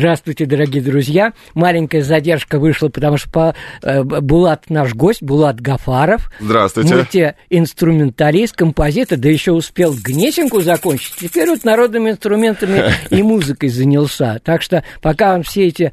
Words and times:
Здравствуйте, 0.00 0.46
дорогие 0.46 0.82
друзья. 0.82 1.34
Маленькая 1.52 2.00
задержка 2.02 2.58
вышла, 2.58 2.88
потому 2.88 3.18
что 3.18 3.28
по, 3.28 3.54
э, 3.82 4.02
Булат 4.02 4.70
наш 4.70 4.94
гость, 4.94 5.22
Булат 5.22 5.60
Гафаров. 5.60 6.32
Здравствуйте. 6.40 6.94
Мультиинструменталист, 6.94 8.56
композитор, 8.56 9.18
да 9.18 9.28
еще 9.28 9.52
успел 9.52 9.92
Гнесинку 9.92 10.62
закончить. 10.62 11.16
Теперь 11.16 11.50
вот 11.50 11.64
народными 11.64 12.12
инструментами 12.12 12.94
и 13.10 13.22
музыкой 13.22 13.68
занялся. 13.68 14.40
Так 14.42 14.62
что 14.62 14.84
пока 15.02 15.34
он 15.34 15.42
все 15.42 15.66
эти 15.66 15.92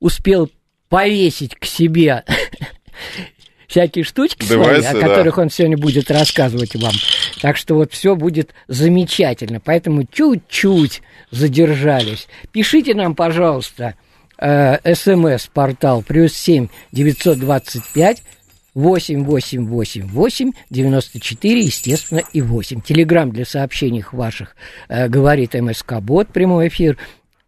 успел 0.00 0.50
повесить 0.88 1.54
к 1.54 1.66
себе 1.66 2.24
всякие 3.74 4.04
штучки 4.04 4.46
свои, 4.46 4.80
о 4.84 4.94
которых 4.94 5.34
да. 5.34 5.42
он 5.42 5.50
сегодня 5.50 5.76
будет 5.76 6.08
рассказывать 6.08 6.76
вам. 6.76 6.92
Так 7.42 7.56
что 7.56 7.74
вот 7.74 7.92
все 7.92 8.14
будет 8.14 8.54
замечательно. 8.68 9.58
Поэтому 9.58 10.04
чуть-чуть 10.04 11.02
задержались. 11.32 12.28
Пишите 12.52 12.94
нам, 12.94 13.16
пожалуйста, 13.16 13.96
э, 14.38 14.94
смс-портал 14.94 16.02
плюс 16.02 16.34
семь 16.34 16.68
девятьсот 16.92 17.40
двадцать 17.40 17.82
пять 17.92 18.22
восемь 18.74 19.24
восемь 19.24 19.66
восемь 19.66 20.06
восемь 20.06 20.52
девяносто 20.70 21.18
четыре, 21.18 21.62
естественно, 21.62 22.22
и 22.32 22.42
восемь. 22.42 22.80
Телеграмм 22.80 23.32
для 23.32 23.44
сообщений 23.44 24.04
ваших 24.12 24.54
э, 24.88 25.08
говорит 25.08 25.54
МСК 25.54 25.94
Бот, 25.94 26.28
прямой 26.28 26.68
эфир. 26.68 26.96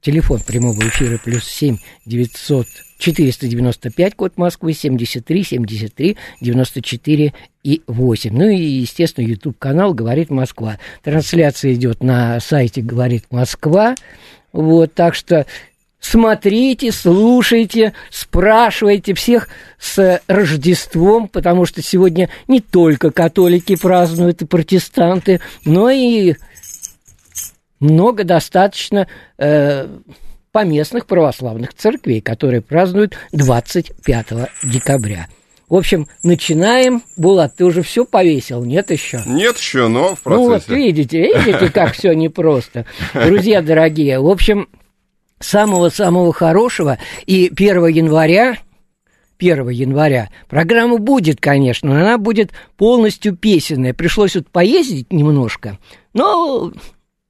Телефон 0.07 0.39
прямого 0.39 0.79
эфира 0.87 1.19
плюс 1.19 1.43
семь 1.43 1.79
девятьсот 2.05 2.69
495, 2.99 4.15
код 4.15 4.37
Москвы, 4.37 4.73
73, 4.73 5.43
73, 5.43 6.17
94 6.41 7.35
и 7.65 7.83
8. 7.89 8.33
Ну 8.33 8.49
и, 8.49 8.57
естественно, 8.57 9.27
YouTube-канал 9.27 9.95
«Говорит 9.95 10.31
Москва». 10.31 10.79
Трансляция 11.03 11.75
идет 11.75 12.05
на 12.05 12.39
сайте 12.39 12.83
«Говорит 12.83 13.25
Москва». 13.33 13.97
Вот, 14.53 14.95
так 14.95 15.17
что 15.17 15.45
смотрите, 15.99 16.93
слушайте, 16.93 17.93
спрашивайте 18.09 19.13
всех 19.13 19.49
с 19.77 20.23
Рождеством, 20.29 21.27
потому 21.27 21.67
что 21.67 21.83
сегодня 21.83 22.29
не 22.47 22.61
только 22.61 23.11
католики 23.11 23.75
празднуют 23.75 24.41
и 24.41 24.47
протестанты, 24.47 25.41
но 25.65 25.91
и 25.91 26.37
много 27.81 28.25
достаточно 28.25 29.07
э, 29.39 29.89
поместных 30.53 31.07
православных 31.07 31.75
церквей, 31.75 32.21
которые 32.21 32.63
празднуют 32.63 33.17
25 33.33 34.27
декабря. 34.65 35.27
В 35.69 35.75
общем, 35.75 36.07
начинаем. 36.23 37.03
Булат, 37.17 37.57
ты 37.57 37.65
уже 37.65 37.83
все 37.83 38.05
повесил, 38.05 38.65
нет 38.65 38.91
еще? 38.91 39.21
Нет 39.27 39.59
еще, 39.59 39.89
но 39.89 40.15
в 40.15 40.23
процессе. 40.23 40.43
Ну 40.43 40.49
вот, 40.49 40.69
видите, 40.69 41.23
видите, 41.23 41.71
как 41.73 41.95
все 41.95 42.13
непросто. 42.13 42.87
Друзья 43.13 43.63
дорогие, 43.63 44.21
в 44.21 44.29
общем, 44.29 44.69
самого-самого 45.41 46.33
хорошего. 46.33 46.99
И 47.27 47.51
1 47.55 47.87
января 47.89 48.57
1 49.39 49.69
января. 49.69 50.31
Программа 50.49 50.99
будет, 50.99 51.41
конечно, 51.41 51.91
но 51.91 52.01
она 52.01 52.19
будет 52.19 52.53
полностью 52.77 53.37
песенная. 53.37 53.93
Пришлось 53.93 54.35
вот 54.35 54.49
поездить 54.49 55.13
немножко, 55.13 55.79
но 56.15 56.73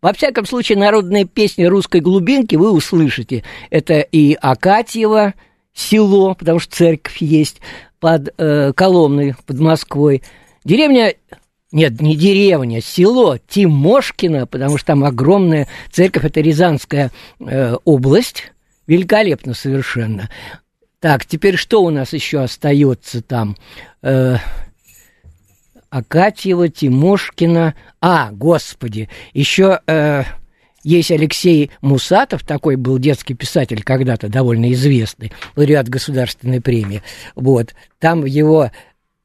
во 0.07 0.13
всяком 0.13 0.47
случае, 0.47 0.79
народные 0.79 1.25
песни 1.25 1.65
русской 1.65 2.01
глубинки 2.01 2.55
вы 2.55 2.71
услышите. 2.71 3.43
Это 3.71 3.99
и 3.99 4.35
Акатьево 4.41 5.35
село, 5.75 6.37
потому 6.37 6.61
что 6.61 6.77
церковь 6.77 7.17
есть 7.17 7.61
под 7.99 8.33
э, 8.39 8.73
Коломной, 8.73 9.35
под 9.47 9.59
Москвой. 9.59 10.23
Деревня 10.65 11.15
нет, 11.73 12.01
не 12.01 12.15
деревня, 12.15 12.81
село 12.81 13.39
Тимошкино, 13.49 14.47
потому 14.47 14.79
что 14.79 14.87
там 14.87 15.03
огромная 15.03 15.67
церковь, 15.91 16.25
это 16.25 16.41
Рязанская 16.41 17.11
э, 17.41 17.75
область, 17.85 18.53
великолепно 18.87 19.55
совершенно. 19.55 20.31
Так, 21.01 21.27
теперь 21.27 21.57
что 21.57 21.83
у 21.83 21.91
нас 21.91 22.13
еще 22.13 22.43
остается 22.43 23.23
там? 23.23 23.57
Э, 24.03 24.37
Акатьева, 25.91 26.69
Тимошкина. 26.69 27.75
А, 28.01 28.31
господи, 28.33 29.09
еще 29.33 29.81
э, 29.87 30.25
есть 30.83 31.11
Алексей 31.11 31.71
Мусатов, 31.81 32.45
такой 32.45 32.77
был 32.77 32.99
детский 32.99 33.35
писатель 33.35 33.83
когда-то, 33.83 34.29
довольно 34.29 34.73
известный, 34.73 35.33
лауреат 35.57 35.89
государственной 35.89 36.61
премии. 36.61 37.03
Вот, 37.35 37.75
там 37.99 38.25
его 38.25 38.71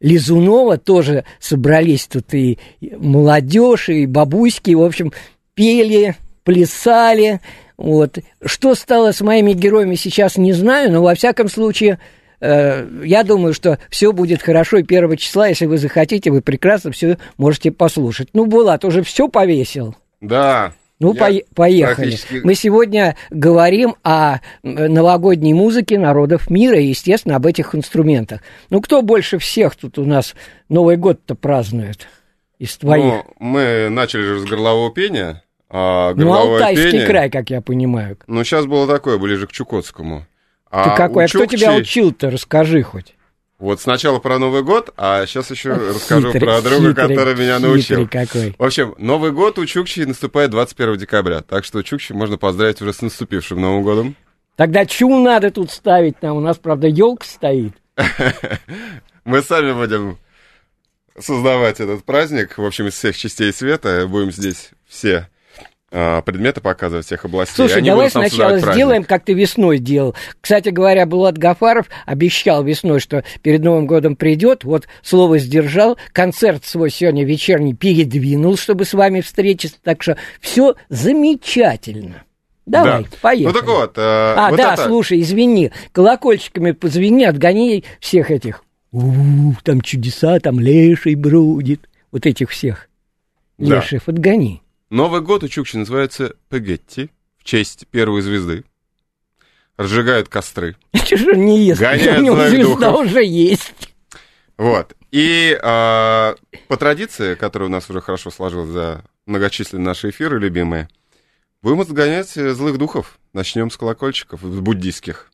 Лизунова 0.02 0.78
тоже 0.78 1.24
собрались 1.40 2.08
тут 2.08 2.34
и 2.34 2.58
молодежь, 2.98 3.90
и 3.90 4.08
бабуськи, 4.08 4.72
в 4.72 4.82
общем, 4.82 5.14
пели, 5.54 6.16
плясали. 6.44 7.40
Вот. 7.78 8.18
Что 8.44 8.76
стало 8.76 9.12
с 9.12 9.22
моими 9.22 9.54
героями 9.54 9.96
сейчас, 9.96 10.38
не 10.38 10.54
знаю, 10.54 10.92
но 10.92 11.04
во 11.04 11.14
всяком 11.16 11.48
случае 11.48 12.00
я 12.42 13.24
думаю, 13.24 13.54
что 13.54 13.78
все 13.90 14.12
будет 14.12 14.42
хорошо 14.42 14.78
и 14.78 14.84
первого 14.84 15.16
числа, 15.16 15.48
если 15.48 15.68
вы 15.68 15.78
захотите, 15.78 16.32
вы 16.32 16.42
прекрасно 16.42 16.92
все 16.92 17.18
можете 17.38 17.72
послушать. 17.72 18.30
Ну, 18.34 18.46
Булат 18.46 18.84
уже 18.84 19.04
все 19.04 19.28
повесил. 19.28 19.96
Да. 20.20 20.74
Ну, 21.00 21.16
по 21.16 21.32
поехали. 21.56 22.12
Практически... 22.12 22.42
Мы 22.44 22.54
сегодня 22.54 23.16
говорим 23.32 23.96
о 24.04 24.38
новогодней 24.62 25.54
музыке 25.54 25.98
народов 25.98 26.50
мира 26.52 26.80
и, 26.80 26.86
естественно, 26.86 27.38
об 27.38 27.48
этих 27.48 27.74
инструментах. 27.74 28.42
Ну, 28.70 28.82
кто 28.82 29.02
больше 29.02 29.40
всех 29.40 29.76
тут 29.76 29.98
у 29.98 30.06
нас 30.06 30.36
Новый 30.70 30.98
год-то 30.98 31.34
празднует 31.34 32.08
из 32.60 32.78
твоих? 32.78 33.04
Ну, 33.04 33.26
мы 33.40 33.90
начали 33.90 34.22
же 34.22 34.40
с 34.40 34.46
горлового 34.46 34.92
пения. 34.92 35.44
А 35.70 36.14
ну, 36.14 36.34
Алтайский 36.34 36.92
пение... 36.92 37.08
край, 37.08 37.30
как 37.32 37.50
я 37.50 37.62
понимаю. 37.62 38.18
Ну, 38.28 38.44
сейчас 38.44 38.68
было 38.68 38.86
такое, 38.88 39.18
ближе 39.18 39.48
к 39.48 39.52
Чукотскому. 39.52 40.28
А 40.72 40.90
Ты 40.90 40.98
какой? 40.98 41.26
А 41.26 41.28
кто 41.28 41.46
тебя 41.46 41.74
учил-то? 41.74 42.32
Расскажи 42.32 42.82
хоть. 42.82 43.14
Вот 43.60 43.80
сначала 43.80 44.18
про 44.18 44.40
Новый 44.40 44.64
год, 44.64 44.92
а 44.98 45.26
сейчас 45.28 45.52
еще 45.52 45.74
расскажу 45.90 46.32
хитрый, 46.32 46.48
про 46.48 46.62
друга, 46.62 46.90
хитрый, 46.90 47.10
который 47.10 47.36
меня 47.36 47.60
научил. 47.60 48.08
какой. 48.08 48.56
В 48.58 48.64
общем, 48.64 48.96
Новый 48.98 49.32
год 49.32 49.60
у 49.60 49.66
Чукчи 49.68 50.00
наступает 50.00 50.50
21 50.50 50.98
декабря, 50.98 51.42
так 51.42 51.64
что 51.64 51.84
Чукчи 51.84 52.14
можно 52.14 52.40
поздравить 52.40 52.82
уже 52.82 52.92
с 52.92 53.02
наступившим 53.04 53.62
Новым 53.62 53.84
годом. 53.84 54.16
Тогда 54.56 54.86
чу 54.86 55.22
надо 55.22 55.52
тут 55.52 55.72
ставить 55.72 56.22
нам? 56.24 56.38
У 56.38 56.40
нас, 56.40 56.58
правда, 56.58 56.88
елка 56.88 57.26
стоит. 57.26 57.74
Мы 59.26 59.44
сами 59.44 59.74
будем 59.74 60.18
создавать 61.20 61.80
этот 61.80 62.04
праздник, 62.04 62.58
в 62.58 62.66
общем, 62.66 62.88
из 62.88 62.94
всех 62.94 63.16
частей 63.16 63.54
света. 63.54 64.08
Будем 64.08 64.32
здесь 64.32 64.72
все 64.88 65.30
предметы 65.92 66.62
показывать 66.62 67.06
всех 67.06 67.26
областей. 67.26 67.56
Слушай, 67.56 67.80
Они 67.80 67.90
давай 67.90 68.10
сначала 68.10 68.58
сделаем, 68.60 69.04
праздник. 69.04 69.08
как 69.10 69.26
ты 69.26 69.34
весной 69.34 69.78
делал. 69.78 70.16
Кстати 70.40 70.70
говоря, 70.70 71.06
Булат 71.06 71.38
Гафаров 71.38 71.88
обещал 72.06 72.64
весной, 72.64 73.00
что 73.02 73.24
перед 73.42 73.62
Новым 73.62 73.88
годом 73.88 74.16
придет. 74.16 74.64
Вот 74.64 74.88
слово 75.04 75.38
сдержал. 75.38 75.98
Концерт 76.14 76.64
свой 76.66 76.90
сегодня 76.90 77.26
вечерний 77.26 77.74
передвинул, 77.74 78.58
чтобы 78.58 78.86
с 78.86 78.94
вами 78.94 79.20
встретиться. 79.22 79.78
Так 79.84 80.02
что 80.02 80.16
все 80.40 80.76
замечательно. 80.90 82.24
Давай, 82.66 83.04
Да. 83.04 83.10
поехали. 83.22 83.54
Ну 83.54 83.60
так 83.60 83.70
вот. 83.70 83.98
э, 83.98 84.02
А, 84.38 84.50
вот 84.50 84.58
да, 84.58 84.74
это- 84.76 84.86
слушай, 84.86 85.20
извини, 85.20 85.72
колокольчиками 85.92 86.72
позвони, 86.72 87.26
отгони 87.26 87.84
всех 88.00 88.32
этих. 88.32 88.64
У, 88.94 89.54
там 89.64 89.82
чудеса, 89.82 90.40
там 90.40 90.60
леший 90.60 91.16
бродит. 91.16 91.90
Вот 92.12 92.26
этих 92.26 92.50
всех 92.52 92.88
Да. 93.58 93.76
леших 93.78 94.04
отгони. 94.08 94.61
Новый 94.92 95.22
год 95.22 95.42
у 95.42 95.48
Чукчи 95.48 95.78
называется 95.78 96.36
Пегетти 96.50 97.10
в 97.38 97.46
честь 97.46 97.88
первой 97.88 98.22
звезды. 98.22 98.66
Разжигают 99.78 100.28
костры. 100.28 100.76
Он 101.34 101.46
не 101.46 101.66
ест? 101.68 101.80
Гоняет 101.80 102.20
У 102.20 102.22
него 102.24 102.46
звезда 102.50 102.92
духов. 102.92 103.06
уже 103.08 103.24
есть. 103.24 103.74
Вот. 104.58 104.94
И 105.12 105.58
а, 105.64 106.36
по 106.68 106.76
традиции, 106.76 107.36
которая 107.36 107.70
у 107.70 107.72
нас 107.72 107.90
уже 107.90 108.02
хорошо 108.02 108.32
сложилась 108.32 108.68
за 108.68 109.06
многочисленные 109.26 109.86
наши 109.86 110.10
эфиры 110.10 110.42
любимые, 110.42 110.90
будем 111.62 111.80
отгонять 111.80 112.36
э, 112.36 112.54
злых 112.54 112.78
духов. 112.78 113.18
Начнем 113.32 113.72
с 113.72 113.78
колокольчиков, 113.78 114.42
буддийских. 114.44 115.32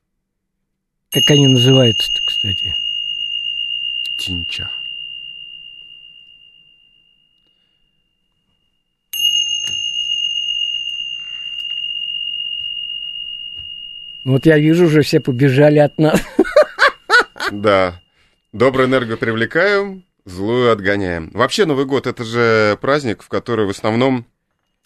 Как 1.09 1.24
они 1.31 1.48
называются-то, 1.48 2.19
кстати? 2.27 2.75
Тинча. 4.19 4.69
Ну, 14.27 14.33
Вот 14.33 14.45
я 14.45 14.59
вижу, 14.59 14.88
уже 14.88 15.03
все 15.03 15.21
побежали 15.21 15.79
от 15.79 15.97
нас. 15.97 16.21
Да. 17.50 18.01
Добрую 18.51 18.89
энергию 18.89 19.18
привлекаем, 19.18 20.03
злую 20.25 20.69
отгоняем. 20.69 21.31
Вообще 21.33 21.65
Новый 21.65 21.85
год 21.85 22.07
это 22.07 22.25
же 22.25 22.77
праздник, 22.81 23.24
в 23.24 23.29
который 23.29 23.65
в 23.65 23.69
основном 23.69 24.25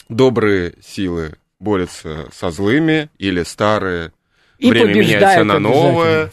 добрые 0.09 0.75
силы 0.79 1.39
борются 1.59 2.27
со 2.31 2.51
злыми 2.51 3.09
или 3.17 3.41
старые. 3.41 4.11
И 4.59 4.69
Время 4.69 4.93
меняется 4.93 5.43
на 5.43 5.57
новое. 5.57 6.31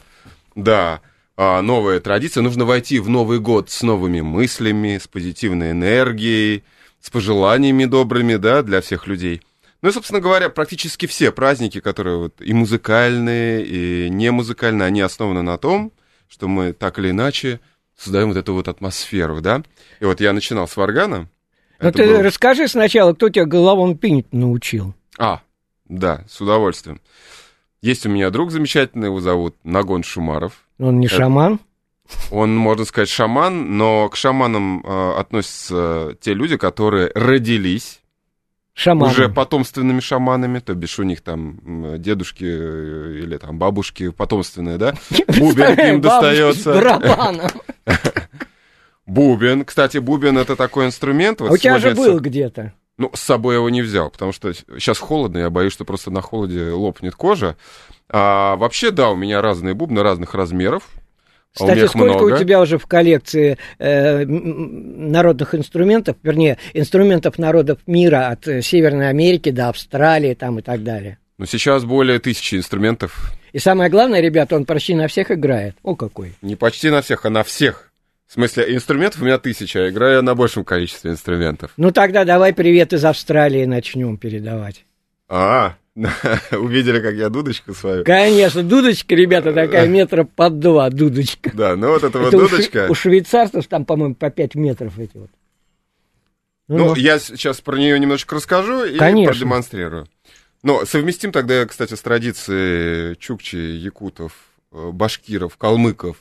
Да. 0.54 1.00
А, 1.34 1.62
новая 1.62 2.00
традиция. 2.00 2.43
Нужно 2.43 2.66
войти 2.66 2.99
в 2.99 3.08
Новый 3.08 3.38
год 3.38 3.70
с 3.70 3.82
новыми 3.82 4.20
мыслями, 4.20 4.99
с 4.99 5.08
позитивной 5.08 5.70
энергией, 5.70 6.62
с 7.00 7.08
пожеланиями 7.08 7.87
добрыми, 7.87 8.37
да, 8.37 8.62
для 8.62 8.82
всех 8.82 9.06
людей. 9.06 9.40
Ну 9.82 9.88
и, 9.88 9.92
собственно 9.92 10.20
говоря, 10.20 10.48
практически 10.48 11.06
все 11.06 11.30
праздники, 11.30 11.80
которые 11.80 12.16
вот 12.19 12.40
и 12.40 12.52
музыкальные, 12.52 13.64
и 13.64 14.10
не 14.10 14.30
музыкальные, 14.32 14.86
они 14.86 15.00
основаны 15.00 15.42
на 15.42 15.56
том, 15.56 15.92
что 16.28 16.48
мы 16.48 16.72
так 16.72 16.98
или 16.98 17.10
иначе 17.10 17.60
создаем 17.96 18.28
вот 18.28 18.36
эту 18.36 18.54
вот 18.54 18.66
атмосферу, 18.69 19.40
да. 19.40 19.62
И 20.00 20.04
вот 20.04 20.20
я 20.20 20.32
начинал 20.32 20.66
с 20.66 20.76
Варгана. 20.76 21.28
Ну, 21.80 21.92
ты 21.92 22.06
был- 22.06 22.22
расскажи 22.22 22.66
сначала, 22.66 23.12
кто 23.12 23.28
тебя 23.28 23.44
головом 23.44 23.96
пинить 23.96 24.32
научил. 24.32 24.94
А, 25.16 25.42
да, 25.88 26.25
с 26.28 26.40
удовольствием. 26.40 27.00
Есть 27.80 28.04
у 28.04 28.08
меня 28.08 28.30
друг 28.30 28.50
замечательный, 28.50 29.06
его 29.06 29.20
зовут 29.20 29.54
Нагон 29.62 30.02
Шумаров. 30.02 30.64
Он 30.80 30.98
не 30.98 31.06
Это- 31.06 31.16
шаман? 31.16 31.60
Он, 32.32 32.56
можно 32.56 32.84
сказать, 32.84 33.08
шаман, 33.10 33.76
но 33.76 34.08
к 34.08 34.16
шаманам 34.16 34.82
э, 34.84 35.12
относятся 35.19 36.16
те 36.20 36.34
люди, 36.34 36.56
которые 36.56 37.10
родились 37.14 38.00
Шаман. 38.78 39.10
уже 39.10 39.28
потомственными 39.28 39.98
шаманами, 39.98 40.60
то 40.60 40.72
бишь 40.72 41.00
у 41.00 41.02
них 41.02 41.20
там 41.20 42.00
дедушки 42.00 42.44
э, 42.44 43.19
или 43.25 43.36
там 43.36 43.58
бабушки 43.58 44.10
потомственные, 44.10 44.78
да? 44.78 44.94
Бубен 45.36 45.75
к 45.75 45.78
ним 45.82 46.00
достается. 46.00 46.72
Бубен. 49.06 49.64
Кстати, 49.64 49.98
бубен 49.98 50.38
это 50.38 50.54
такой 50.54 50.86
инструмент. 50.86 51.40
А 51.40 51.46
у 51.46 51.56
тебя 51.56 51.80
же 51.80 51.92
был 51.96 52.20
где-то. 52.20 52.72
Ну, 52.98 53.10
с 53.14 53.20
собой 53.20 53.56
его 53.56 53.69
не 53.69 53.82
взял, 53.82 54.10
потому 54.10 54.30
что 54.30 54.52
сейчас 54.52 54.98
холодно, 54.98 55.38
я 55.38 55.50
боюсь, 55.50 55.72
что 55.72 55.84
просто 55.84 56.12
на 56.12 56.20
холоде 56.20 56.70
лопнет 56.70 57.16
кожа. 57.16 57.56
А 58.08 58.54
вообще, 58.56 58.92
да, 58.92 59.10
у 59.10 59.16
меня 59.16 59.42
разные 59.42 59.75
бубны 59.75 60.04
разных 60.04 60.34
размеров. 60.34 60.84
А 61.60 61.64
Кстати, 61.64 61.84
их 61.84 61.90
сколько 61.90 62.19
много. 62.19 62.34
у 62.34 62.38
тебя 62.38 62.60
уже 62.60 62.78
в 62.78 62.87
коллекции 62.87 63.58
э, 63.78 64.25
народных 64.25 65.55
инструментов, 65.55 66.16
вернее, 66.22 66.58
инструментов 66.75 67.38
народов 67.38 67.78
мира 67.87 68.28
от 68.28 68.46
э, 68.49 68.62
Северной 68.62 69.08
Америки 69.08 69.50
до 69.50 69.69
Австралии 69.69 70.34
там 70.34 70.58
и 70.58 70.62
так 70.62 70.82
далее? 70.82 71.19
Ну, 71.38 71.46
сейчас 71.46 71.84
более 71.84 72.19
тысячи 72.19 72.56
инструментов. 72.56 73.32
И 73.52 73.58
самое 73.58 73.90
главное, 73.90 74.20
ребята, 74.20 74.56
он 74.56 74.64
почти 74.64 74.94
на 74.94 75.08
всех 75.08 75.31
играет. 75.31 75.76
О, 75.82 75.94
какой. 75.94 76.34
Не 76.43 76.56
почти 76.56 76.90
на 76.90 77.00
всех, 77.00 77.25
а 77.25 77.31
на 77.31 77.44
всех. 77.44 77.93
В 78.26 78.34
смысле, 78.34 78.75
инструментов 78.75 79.22
у 79.22 79.25
меня 79.25 79.38
тысяча, 79.38 79.84
а 79.84 79.88
играю 79.88 80.16
я 80.16 80.22
на 80.22 80.34
большем 80.34 80.62
количестве 80.62 81.12
инструментов. 81.12 81.72
Ну 81.78 81.93
тогда 81.93 82.25
давай 82.25 82.52
привет 82.52 82.93
из 82.93 83.04
Австралии 83.04 83.64
начнем 83.64 84.19
передавать. 84.19 84.84
А, 85.28 85.76
увидели, 86.53 87.00
как 87.00 87.15
я 87.15 87.29
дудочку 87.29 87.75
свою? 87.75 88.05
Конечно, 88.05 88.62
дудочка, 88.62 89.15
ребята, 89.15 89.53
такая 89.53 89.87
метра 89.89 90.25
под 90.25 90.59
два 90.61 90.91
дудочка. 90.91 91.50
Да, 91.55 91.77
ну 91.77 91.89
вот 91.89 92.05
эта 92.05 92.19
вот 92.19 92.35
у, 92.35 92.41
дудочка. 92.41 92.87
у 92.89 92.95
швейцарцев 92.95 93.67
там, 93.67 93.85
по-моему, 93.85 94.15
по 94.15 94.31
5 94.31 94.55
метров 94.55 94.99
эти 94.99 95.17
вот. 95.17 95.31
Ну, 96.69 96.95
я 96.97 97.19
сейчас 97.19 97.61
про 97.62 97.77
нее 97.77 97.99
немножечко 97.99 98.37
расскажу 98.37 98.85
и 98.85 98.99
продемонстрирую. 98.99 100.06
Но 100.62 100.85
совместим 100.85 101.33
тогда, 101.33 101.65
кстати, 101.67 101.95
с 101.95 102.00
традицией 102.03 103.17
чукчи, 103.17 103.56
якутов, 103.56 104.33
э, 104.73 104.91
башкиров, 104.93 105.56
калмыков, 105.56 106.17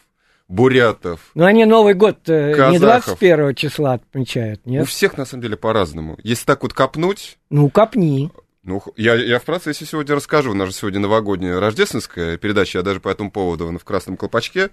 бурятов. 0.48 1.32
Ну, 1.34 1.44
они 1.44 1.66
Новый 1.66 1.96
год 1.96 2.20
э, 2.28 2.52
не 2.52 2.80
Казахов. 2.80 3.20
21 3.20 3.56
числа 3.56 3.94
отмечают, 3.94 4.62
У 4.66 4.70
нет? 4.70 4.88
всех, 4.88 5.18
на 5.18 5.26
самом 5.26 5.42
деле, 5.42 5.58
по-разному. 5.58 6.18
Если 6.24 6.46
так 6.46 6.64
вот 6.64 6.74
копнуть, 6.74 7.38
Ну, 7.50 7.70
копни. 7.70 8.32
Ну, 8.68 8.84
я, 8.98 9.16
я 9.16 9.40
в 9.40 9.46
процессе 9.46 9.86
сегодня 9.86 10.14
расскажу. 10.14 10.52
У 10.52 10.54
нас 10.54 10.68
же 10.68 10.76
сегодня 10.76 11.00
новогодняя 11.00 11.58
рождественская 11.58 12.38
передача. 12.38 12.80
Я 12.80 12.84
даже 12.84 13.00
по 13.00 13.08
этому 13.08 13.32
поводу 13.32 13.66
в 13.66 13.84
красном 13.86 14.18
колпачке 14.18 14.72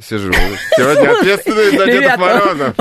сижу. 0.00 0.32
Сегодня 0.76 1.12
ответственный 1.16 1.78
за 1.78 1.86
Деда 1.86 2.16
Мороза. 2.18 2.74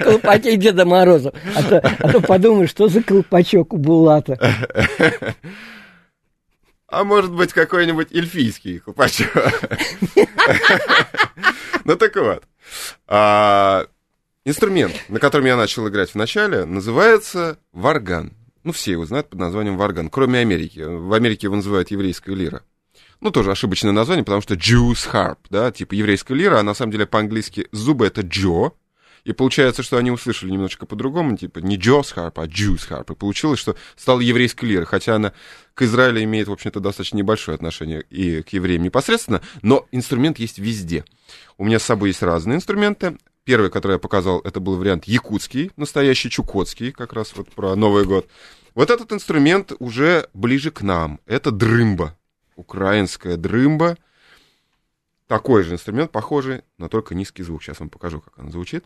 Колпаке 0.00 0.56
Деда 0.56 0.84
Мороза. 0.84 1.32
А 1.54 1.62
то, 1.62 1.78
а 1.78 2.12
то 2.12 2.20
подумаешь, 2.20 2.70
что 2.70 2.88
за 2.88 3.00
колпачок 3.00 3.72
у 3.72 3.76
Булата. 3.76 4.36
А 6.88 7.04
может 7.04 7.30
быть, 7.30 7.52
какой-нибудь 7.52 8.12
эльфийский 8.12 8.80
колпачок. 8.80 9.30
Ну 11.84 11.94
так 11.94 12.16
вот. 12.16 12.42
А, 13.06 13.86
Инструмент, 14.44 14.94
на 15.08 15.20
котором 15.20 15.46
я 15.46 15.56
начал 15.56 15.86
играть 15.88 16.10
в 16.10 16.14
начале, 16.16 16.64
называется 16.64 17.58
варган. 17.72 18.32
Ну, 18.62 18.72
все 18.72 18.92
его 18.92 19.06
знают 19.06 19.30
под 19.30 19.38
названием 19.38 19.76
варган, 19.76 20.10
кроме 20.10 20.40
Америки. 20.40 20.80
В 20.80 21.12
Америке 21.14 21.46
его 21.46 21.56
называют 21.56 21.90
еврейская 21.90 22.34
лира. 22.34 22.62
Ну, 23.20 23.30
тоже 23.30 23.50
ошибочное 23.50 23.92
название, 23.92 24.24
потому 24.24 24.42
что 24.42 24.54
Jews 24.54 25.10
harp, 25.12 25.38
да, 25.50 25.70
типа 25.70 25.94
еврейская 25.94 26.34
лира, 26.34 26.58
а 26.58 26.62
на 26.62 26.74
самом 26.74 26.92
деле 26.92 27.06
по-английски 27.06 27.68
зубы 27.72 28.06
это 28.06 28.22
Джо. 28.22 28.72
И 29.24 29.32
получается, 29.32 29.82
что 29.82 29.98
они 29.98 30.10
услышали 30.10 30.50
немножечко 30.50 30.86
по-другому, 30.86 31.36
типа 31.36 31.58
не 31.58 31.76
Джос 31.76 32.14
harp, 32.16 32.32
а 32.36 32.46
Jews 32.46 32.88
harp. 32.88 33.12
И 33.12 33.16
получилось, 33.16 33.60
что 33.60 33.76
стала 33.96 34.20
еврейской 34.20 34.64
лирой, 34.64 34.86
хотя 34.86 35.16
она 35.16 35.32
к 35.74 35.82
Израилю 35.82 36.22
имеет, 36.24 36.48
в 36.48 36.52
общем-то, 36.52 36.80
достаточно 36.80 37.18
небольшое 37.18 37.54
отношение 37.54 38.02
и 38.08 38.42
к 38.42 38.50
евреям 38.50 38.82
непосредственно, 38.82 39.42
но 39.60 39.86
инструмент 39.92 40.38
есть 40.38 40.58
везде. 40.58 41.04
У 41.58 41.64
меня 41.64 41.78
с 41.78 41.84
собой 41.84 42.10
есть 42.10 42.22
разные 42.22 42.56
инструменты. 42.56 43.18
Первый, 43.50 43.68
который 43.68 43.94
я 43.94 43.98
показал, 43.98 44.38
это 44.42 44.60
был 44.60 44.76
вариант 44.76 45.06
якутский, 45.06 45.72
настоящий 45.76 46.30
чукотский, 46.30 46.92
как 46.92 47.12
раз 47.12 47.34
вот 47.34 47.52
про 47.52 47.74
Новый 47.74 48.04
год. 48.04 48.28
Вот 48.76 48.90
этот 48.90 49.12
инструмент 49.12 49.72
уже 49.80 50.28
ближе 50.34 50.70
к 50.70 50.82
нам. 50.82 51.18
Это 51.26 51.50
дрымба, 51.50 52.16
украинская 52.54 53.36
дрымба. 53.36 53.96
Такой 55.26 55.64
же 55.64 55.74
инструмент, 55.74 56.12
похожий, 56.12 56.62
но 56.78 56.88
только 56.88 57.16
низкий 57.16 57.42
звук. 57.42 57.64
Сейчас 57.64 57.80
вам 57.80 57.90
покажу, 57.90 58.20
как 58.20 58.38
он 58.38 58.52
звучит. 58.52 58.84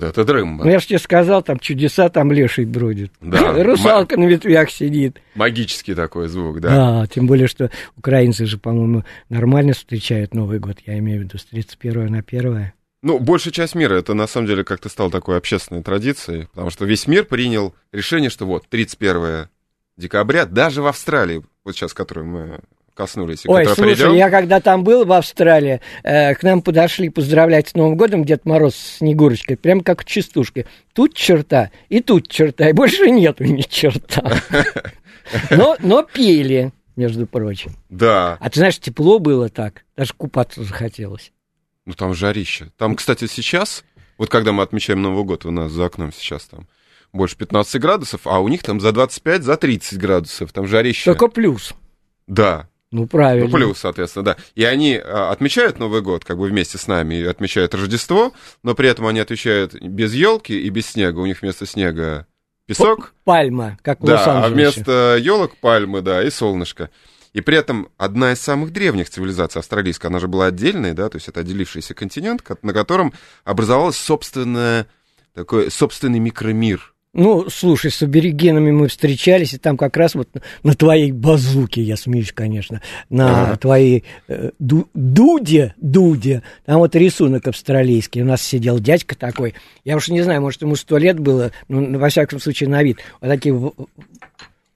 Вот 0.00 0.08
это 0.08 0.24
дрымба. 0.24 0.64
Ну, 0.64 0.70
я 0.70 0.78
же 0.78 0.86
тебе 0.86 0.98
сказал, 0.98 1.42
там 1.42 1.58
чудеса, 1.58 2.08
там 2.08 2.32
леший 2.32 2.64
бродит. 2.64 3.12
Да. 3.20 3.52
Русалка 3.62 4.16
на 4.16 4.24
ветвях 4.24 4.70
сидит. 4.70 5.20
Магический 5.34 5.94
такой 5.94 6.28
звук, 6.28 6.60
да. 6.60 6.68
Да, 6.68 7.06
тем 7.06 7.26
более, 7.26 7.48
что 7.48 7.70
украинцы 7.96 8.46
же, 8.46 8.56
по-моему, 8.58 9.04
нормально 9.28 9.74
встречают 9.74 10.34
Новый 10.34 10.58
год. 10.58 10.78
Я 10.86 10.98
имею 10.98 11.20
в 11.20 11.24
виду 11.24 11.38
с 11.38 11.44
31 11.44 12.06
на 12.06 12.18
1. 12.26 12.72
Ну, 13.02 13.18
большая 13.18 13.52
часть 13.52 13.74
мира, 13.74 13.94
это 13.94 14.14
на 14.14 14.26
самом 14.26 14.46
деле 14.46 14.64
как-то 14.64 14.88
стало 14.88 15.10
такой 15.10 15.36
общественной 15.36 15.82
традицией, 15.82 16.48
потому 16.48 16.70
что 16.70 16.84
весь 16.84 17.06
мир 17.06 17.24
принял 17.24 17.74
решение, 17.92 18.30
что 18.30 18.46
вот, 18.46 18.68
31 18.68 19.48
декабря, 19.96 20.46
даже 20.46 20.82
в 20.82 20.86
Австралии, 20.86 21.42
вот 21.64 21.76
сейчас, 21.76 21.94
которую 21.94 22.26
мы 22.26 22.60
коснулись, 23.00 23.46
и 23.46 23.48
Ой, 23.48 23.64
слушай, 23.64 23.96
перейдем. 23.96 24.14
я 24.14 24.28
когда 24.28 24.60
там 24.60 24.84
был 24.84 25.06
в 25.06 25.12
Австралии, 25.12 25.80
э, 26.02 26.34
к 26.34 26.42
нам 26.42 26.60
подошли 26.60 27.08
поздравлять 27.08 27.68
с 27.68 27.74
Новым 27.74 27.96
годом 27.96 28.26
Дед 28.26 28.44
Мороз 28.44 28.74
с 28.74 28.98
Снегурочкой, 28.98 29.56
прям 29.56 29.80
как 29.80 30.02
в 30.02 30.04
частушке. 30.04 30.66
Тут 30.92 31.14
черта, 31.14 31.70
и 31.88 32.00
тут 32.00 32.28
черта, 32.28 32.68
и 32.68 32.72
больше 32.74 33.10
нету 33.10 33.44
ни 33.44 33.62
черта. 33.62 34.42
Но, 35.50 35.76
но 35.78 36.02
пели, 36.02 36.72
между 36.96 37.26
прочим. 37.26 37.72
Да, 37.88 38.36
А 38.40 38.50
ты 38.50 38.58
знаешь, 38.58 38.78
тепло 38.78 39.18
было 39.18 39.48
так, 39.48 39.84
даже 39.96 40.12
купаться 40.12 40.62
захотелось. 40.62 41.32
ну 41.86 41.92
там 41.94 42.12
жарище. 42.14 42.70
Там, 42.76 42.96
кстати, 42.96 43.26
сейчас, 43.28 43.84
вот 44.18 44.28
когда 44.28 44.52
мы 44.52 44.62
отмечаем 44.62 45.00
Новый 45.00 45.24
год, 45.24 45.46
у 45.46 45.50
нас 45.50 45.70
за 45.72 45.86
окном 45.86 46.12
сейчас 46.12 46.44
там 46.46 46.66
больше 47.12 47.36
15 47.36 47.80
градусов, 47.80 48.26
а 48.26 48.40
у 48.40 48.48
них 48.48 48.62
там 48.62 48.80
за 48.80 48.92
25, 48.92 49.42
за 49.42 49.56
30 49.56 49.98
градусов, 49.98 50.52
там 50.52 50.66
жарище. 50.66 51.04
Только 51.04 51.28
плюс. 51.28 51.74
Да, 52.26 52.68
Ну, 52.92 53.06
правильно. 53.06 53.48
Ну, 53.48 53.54
плюс, 53.54 53.78
соответственно, 53.78 54.24
да. 54.24 54.36
И 54.56 54.64
они 54.64 54.96
а, 54.96 55.30
отмечают 55.30 55.78
Новый 55.78 56.02
год, 56.02 56.24
как 56.24 56.38
бы 56.38 56.46
вместе 56.46 56.76
с 56.76 56.88
нами, 56.88 57.14
и 57.16 57.24
отмечают 57.24 57.74
Рождество, 57.74 58.32
но 58.64 58.74
при 58.74 58.88
этом 58.88 59.06
они 59.06 59.20
отвечают 59.20 59.74
без 59.74 60.12
елки 60.12 60.60
и 60.60 60.68
без 60.70 60.86
снега. 60.86 61.20
У 61.20 61.26
них 61.26 61.40
вместо 61.42 61.66
снега 61.66 62.26
песок, 62.66 63.14
Пальма, 63.24 63.78
как 63.82 64.00
в 64.00 64.04
да, 64.04 64.44
а 64.44 64.48
вместо 64.48 65.16
елок 65.20 65.56
пальмы, 65.58 66.02
да, 66.02 66.22
и 66.22 66.30
солнышко. 66.30 66.90
И 67.32 67.40
при 67.40 67.56
этом 67.56 67.88
одна 67.96 68.32
из 68.32 68.40
самых 68.40 68.72
древних 68.72 69.08
цивилизаций 69.08 69.60
австралийская, 69.60 70.10
она 70.10 70.18
же 70.18 70.26
была 70.26 70.46
отдельной, 70.46 70.92
да, 70.92 71.08
то 71.08 71.16
есть 71.16 71.28
это 71.28 71.40
отделившийся 71.40 71.94
континент, 71.94 72.42
ко- 72.42 72.58
на 72.62 72.72
котором 72.72 73.12
образовалась 73.44 73.96
собственная, 73.96 74.86
такой 75.32 75.70
собственный 75.70 76.18
микромир. 76.18 76.89
Ну, 77.12 77.50
слушай, 77.50 77.90
с 77.90 78.00
аборигенами 78.02 78.70
мы 78.70 78.86
встречались, 78.86 79.52
и 79.52 79.58
там 79.58 79.76
как 79.76 79.96
раз 79.96 80.14
вот 80.14 80.28
на, 80.62 80.74
твоей 80.74 81.10
базуке, 81.10 81.82
я 81.82 81.96
смеюсь, 81.96 82.32
конечно, 82.32 82.82
на 83.08 83.42
Ага. 83.48 83.56
твоей 83.56 84.04
э, 84.28 84.50
ду- 84.60 84.88
дуде, 84.94 85.74
дуде, 85.76 86.44
там 86.66 86.78
вот 86.78 86.94
рисунок 86.94 87.48
австралийский, 87.48 88.22
у 88.22 88.26
нас 88.26 88.42
сидел 88.42 88.78
дядька 88.78 89.16
такой, 89.18 89.54
я 89.84 89.96
уж 89.96 90.08
не 90.08 90.22
знаю, 90.22 90.40
может, 90.40 90.62
ему 90.62 90.76
сто 90.76 90.98
лет 90.98 91.18
было, 91.18 91.50
ну, 91.66 91.98
во 91.98 92.10
всяком 92.10 92.38
случае, 92.38 92.68
на 92.68 92.80
вид, 92.84 92.98
вот 93.20 93.26
такие 93.28 93.72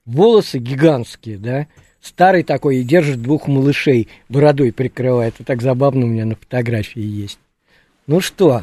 волосы 0.05 0.57
гигантские, 0.59 1.37
да, 1.37 1.67
старый 2.01 2.43
такой, 2.43 2.79
и 2.79 2.83
держит 2.83 3.21
двух 3.21 3.47
малышей, 3.47 4.09
бородой 4.27 4.73
прикрывает, 4.73 5.35
это 5.35 5.45
так 5.45 5.61
забавно 5.61 6.05
у 6.05 6.09
меня 6.09 6.25
на 6.25 6.35
фотографии 6.35 7.01
есть. 7.01 7.39
Ну 8.07 8.19
что, 8.19 8.61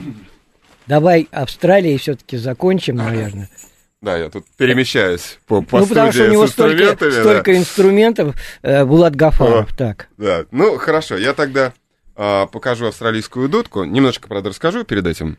давай 0.86 1.28
Австралией 1.30 1.98
все-таки 1.98 2.36
закончим, 2.36 2.96
наверное. 2.96 3.48
Да, 4.02 4.16
я 4.18 4.30
тут 4.30 4.44
перемещаюсь 4.56 5.38
по, 5.46 5.62
по 5.62 5.78
ну, 5.78 5.86
потому 5.86 6.10
что 6.10 6.24
у 6.24 6.28
него 6.28 6.48
столько, 6.48 6.96
да. 6.96 7.10
столько 7.12 7.56
инструментов, 7.56 8.34
э, 8.62 8.84
Булат 8.84 9.14
Гафаров, 9.14 9.72
так. 9.76 10.08
Да, 10.18 10.44
ну 10.50 10.76
хорошо, 10.76 11.16
я 11.16 11.34
тогда 11.34 11.72
а, 12.16 12.46
покажу 12.46 12.86
австралийскую 12.86 13.48
дудку. 13.48 13.84
Немножко, 13.84 14.28
правда, 14.28 14.50
расскажу 14.50 14.84
перед 14.84 15.06
этим. 15.06 15.38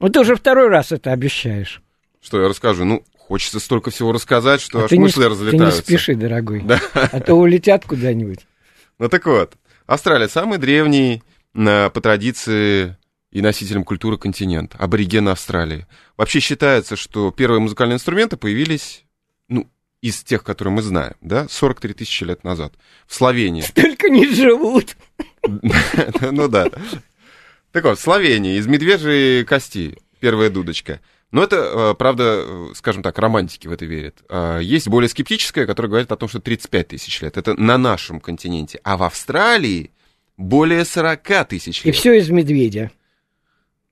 Ну, 0.00 0.08
ты 0.08 0.20
уже 0.20 0.36
второй 0.36 0.68
раз 0.68 0.92
это 0.92 1.12
обещаешь. 1.12 1.82
Что 2.22 2.40
я 2.40 2.48
расскажу? 2.48 2.84
Ну, 2.84 3.04
хочется 3.18 3.60
столько 3.60 3.90
всего 3.90 4.12
рассказать, 4.12 4.60
что 4.60 4.80
А 4.80 4.84
аж 4.84 4.90
ты, 4.90 4.96
не, 4.98 5.02
мысли 5.02 5.22
ты 5.22 5.26
не 5.28 5.32
разлетаются. 5.32 5.82
спеши, 5.82 6.14
дорогой, 6.14 6.62
Да. 6.62 6.80
а 6.94 7.20
то 7.20 7.34
улетят 7.34 7.84
куда-нибудь. 7.84 8.46
Ну 8.98 9.08
так 9.08 9.26
вот, 9.26 9.54
Австралия 9.86 10.28
самый 10.28 10.58
древний 10.58 11.22
на- 11.54 11.90
по 11.90 12.00
традиции 12.00 12.96
и 13.36 13.42
носителем 13.42 13.84
культуры 13.84 14.16
континент, 14.16 14.74
аборигены 14.78 15.28
Австралии. 15.28 15.86
Вообще 16.16 16.40
считается, 16.40 16.96
что 16.96 17.30
первые 17.30 17.60
музыкальные 17.60 17.96
инструменты 17.96 18.38
появились, 18.38 19.04
ну, 19.50 19.68
из 20.00 20.22
тех, 20.24 20.42
которые 20.42 20.72
мы 20.72 20.80
знаем, 20.80 21.16
да, 21.20 21.46
43 21.46 21.92
тысячи 21.92 22.24
лет 22.24 22.44
назад. 22.44 22.72
В 23.06 23.14
Словении. 23.14 23.62
Только 23.74 24.08
не 24.08 24.26
живут. 24.26 24.96
Ну 26.32 26.48
да. 26.48 26.70
Так 27.72 27.84
вот, 27.84 27.98
в 27.98 28.02
Словении 28.02 28.56
из 28.56 28.66
медвежьей 28.66 29.44
кости 29.44 29.98
первая 30.18 30.48
дудочка. 30.48 31.00
Но 31.30 31.42
это, 31.42 31.56
э, 31.90 31.94
правда, 31.94 32.42
э, 32.42 32.68
скажем 32.74 33.02
так, 33.02 33.18
романтики 33.18 33.68
в 33.68 33.72
это 33.72 33.84
верят. 33.84 34.22
А, 34.30 34.60
Есть 34.60 34.88
более 34.88 35.10
скептическая, 35.10 35.66
которая 35.66 35.90
говорит 35.90 36.10
о 36.10 36.16
том, 36.16 36.30
что 36.30 36.40
35 36.40 36.88
тысяч 36.88 37.20
лет. 37.20 37.36
Это 37.36 37.52
на 37.52 37.76
нашем 37.76 38.18
континенте. 38.18 38.80
А 38.82 38.96
в 38.96 39.02
Австралии 39.02 39.90
более 40.38 40.86
40 40.86 41.44
тысяч 41.44 41.82
И 41.84 41.88
лет. 41.88 41.96
все 41.96 42.14
из 42.14 42.30
медведя. 42.30 42.90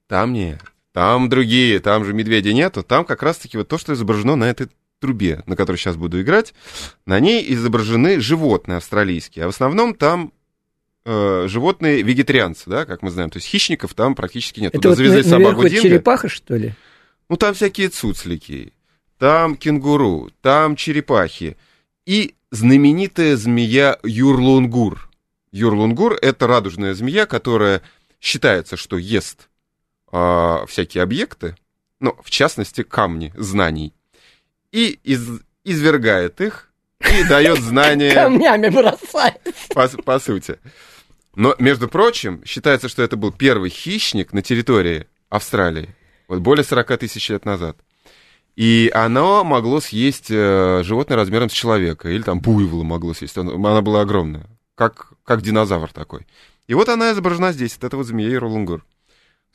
Там 0.07 0.33
нет. 0.33 0.59
Там 0.93 1.27
другие, 1.29 1.79
там 1.79 2.05
же 2.05 2.13
медведя 2.13 2.53
нету. 2.53 2.83
Там 2.83 3.05
как 3.05 3.21
раз-таки 3.23 3.57
вот 3.57 3.67
то, 3.67 3.77
что 3.77 3.93
изображено 3.93 4.35
на 4.35 4.45
этой 4.45 4.69
трубе, 4.99 5.43
на 5.45 5.55
которой 5.55 5.77
сейчас 5.77 5.97
буду 5.97 6.21
играть, 6.21 6.53
на 7.05 7.19
ней 7.19 7.45
изображены 7.53 8.19
животные 8.21 8.77
австралийские. 8.77 9.45
А 9.45 9.47
в 9.47 9.49
основном 9.49 9.93
там 9.93 10.31
э, 11.05 11.45
животные 11.49 12.01
вегетарианцы, 12.01 12.69
да, 12.69 12.85
как 12.85 13.01
мы 13.01 13.11
знаем. 13.11 13.29
То 13.29 13.37
есть 13.37 13.47
хищников 13.47 13.93
там 13.93 14.15
практически 14.15 14.61
нет. 14.61 14.69
Это 14.73 14.77
Туда 14.77 14.89
вот 14.89 14.97
завезли 14.97 15.23
на- 15.23 15.29
собаку 15.29 15.67
Динго. 15.67 15.81
черепаха, 15.81 16.29
что 16.29 16.55
ли? 16.55 16.73
Ну, 17.27 17.35
там 17.37 17.53
всякие 17.55 17.89
цуцлики, 17.89 18.71
там 19.17 19.57
кенгуру, 19.57 20.31
там 20.41 20.75
черепахи. 20.75 21.57
И 22.05 22.35
знаменитая 22.51 23.35
змея 23.35 23.97
Юрлунгур. 24.03 25.09
Юрлунгур— 25.51 26.13
это 26.21 26.47
радужная 26.47 26.93
змея, 26.93 27.25
которая 27.25 27.81
считается, 28.21 28.77
что 28.77 28.97
ест 28.97 29.49
а, 30.17 30.65
всякие 30.67 31.03
объекты, 31.03 31.55
ну, 31.99 32.15
в 32.23 32.29
частности, 32.29 32.83
камни 32.83 33.33
знаний, 33.35 33.93
и 34.71 34.97
из- 35.03 35.41
извергает 35.65 36.39
их 36.39 36.71
и 37.01 37.23
дает 37.25 37.59
знания 37.59 38.13
Камнями 38.13 38.69
бросает. 38.69 39.41
по, 39.73 39.87
по 39.89 40.19
сути. 40.19 40.57
Но, 41.35 41.53
между 41.59 41.89
прочим, 41.89 42.41
считается, 42.45 42.87
что 42.87 43.03
это 43.03 43.17
был 43.17 43.33
первый 43.33 43.69
хищник 43.69 44.31
на 44.31 44.41
территории 44.41 45.07
Австралии, 45.29 45.89
вот 46.29 46.39
более 46.39 46.63
40 46.63 46.97
тысяч 46.99 47.29
лет 47.29 47.43
назад. 47.43 47.75
И 48.55 48.89
оно 48.93 49.43
могло 49.43 49.81
съесть 49.81 50.27
э, 50.29 50.81
животное 50.85 51.17
размером 51.17 51.49
с 51.49 51.53
человека, 51.53 52.07
или 52.09 52.21
там 52.21 52.39
буйвола 52.39 52.83
могло 52.83 53.13
съесть, 53.13 53.37
Оно- 53.37 53.55
она 53.55 53.81
была 53.81 53.99
огромная, 54.01 54.45
как, 54.75 55.11
как 55.25 55.41
динозавр 55.41 55.91
такой. 55.91 56.25
И 56.67 56.73
вот 56.73 56.87
она 56.87 57.11
изображена 57.11 57.51
здесь, 57.51 57.73
вот 57.75 57.83
эта 57.83 57.97
вот 57.97 58.05
змея 58.07 58.39
Ролунгур. 58.39 58.85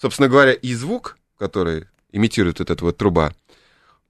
Собственно 0.00 0.28
говоря, 0.28 0.52
и 0.52 0.72
звук, 0.72 1.18
который 1.38 1.84
имитирует 2.10 2.58
вот 2.58 2.70
эта 2.70 2.84
вот 2.84 2.96
труба, 2.96 3.32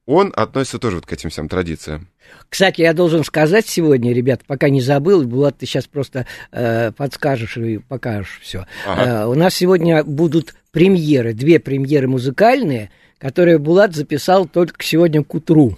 он 0.07 0.33
относится 0.37 0.79
тоже 0.79 0.97
вот 0.97 1.07
к 1.07 1.13
этим 1.13 1.31
всем 1.31 1.49
традициям. 1.49 2.09
Кстати, 2.49 2.81
я 2.81 2.93
должен 2.93 3.25
сказать 3.25 3.67
сегодня, 3.67 4.13
ребят, 4.13 4.43
пока 4.47 4.69
не 4.69 4.81
забыл, 4.81 5.25
Булат, 5.25 5.59
ты 5.59 5.67
сейчас 5.67 5.87
просто 5.87 6.27
э, 6.53 6.93
подскажешь 6.93 7.57
и 7.57 7.79
покажешь 7.79 8.39
все. 8.41 8.67
Ага. 8.87 9.29
у 9.29 9.35
нас 9.35 9.55
сегодня 9.55 10.05
будут 10.05 10.55
премьеры, 10.71 11.33
две 11.33 11.59
премьеры 11.59 12.07
музыкальные, 12.07 12.91
которые 13.19 13.59
Булат 13.59 13.95
записал 13.95 14.47
только 14.47 14.83
сегодня 14.85 15.25
к 15.25 15.35
утру. 15.35 15.77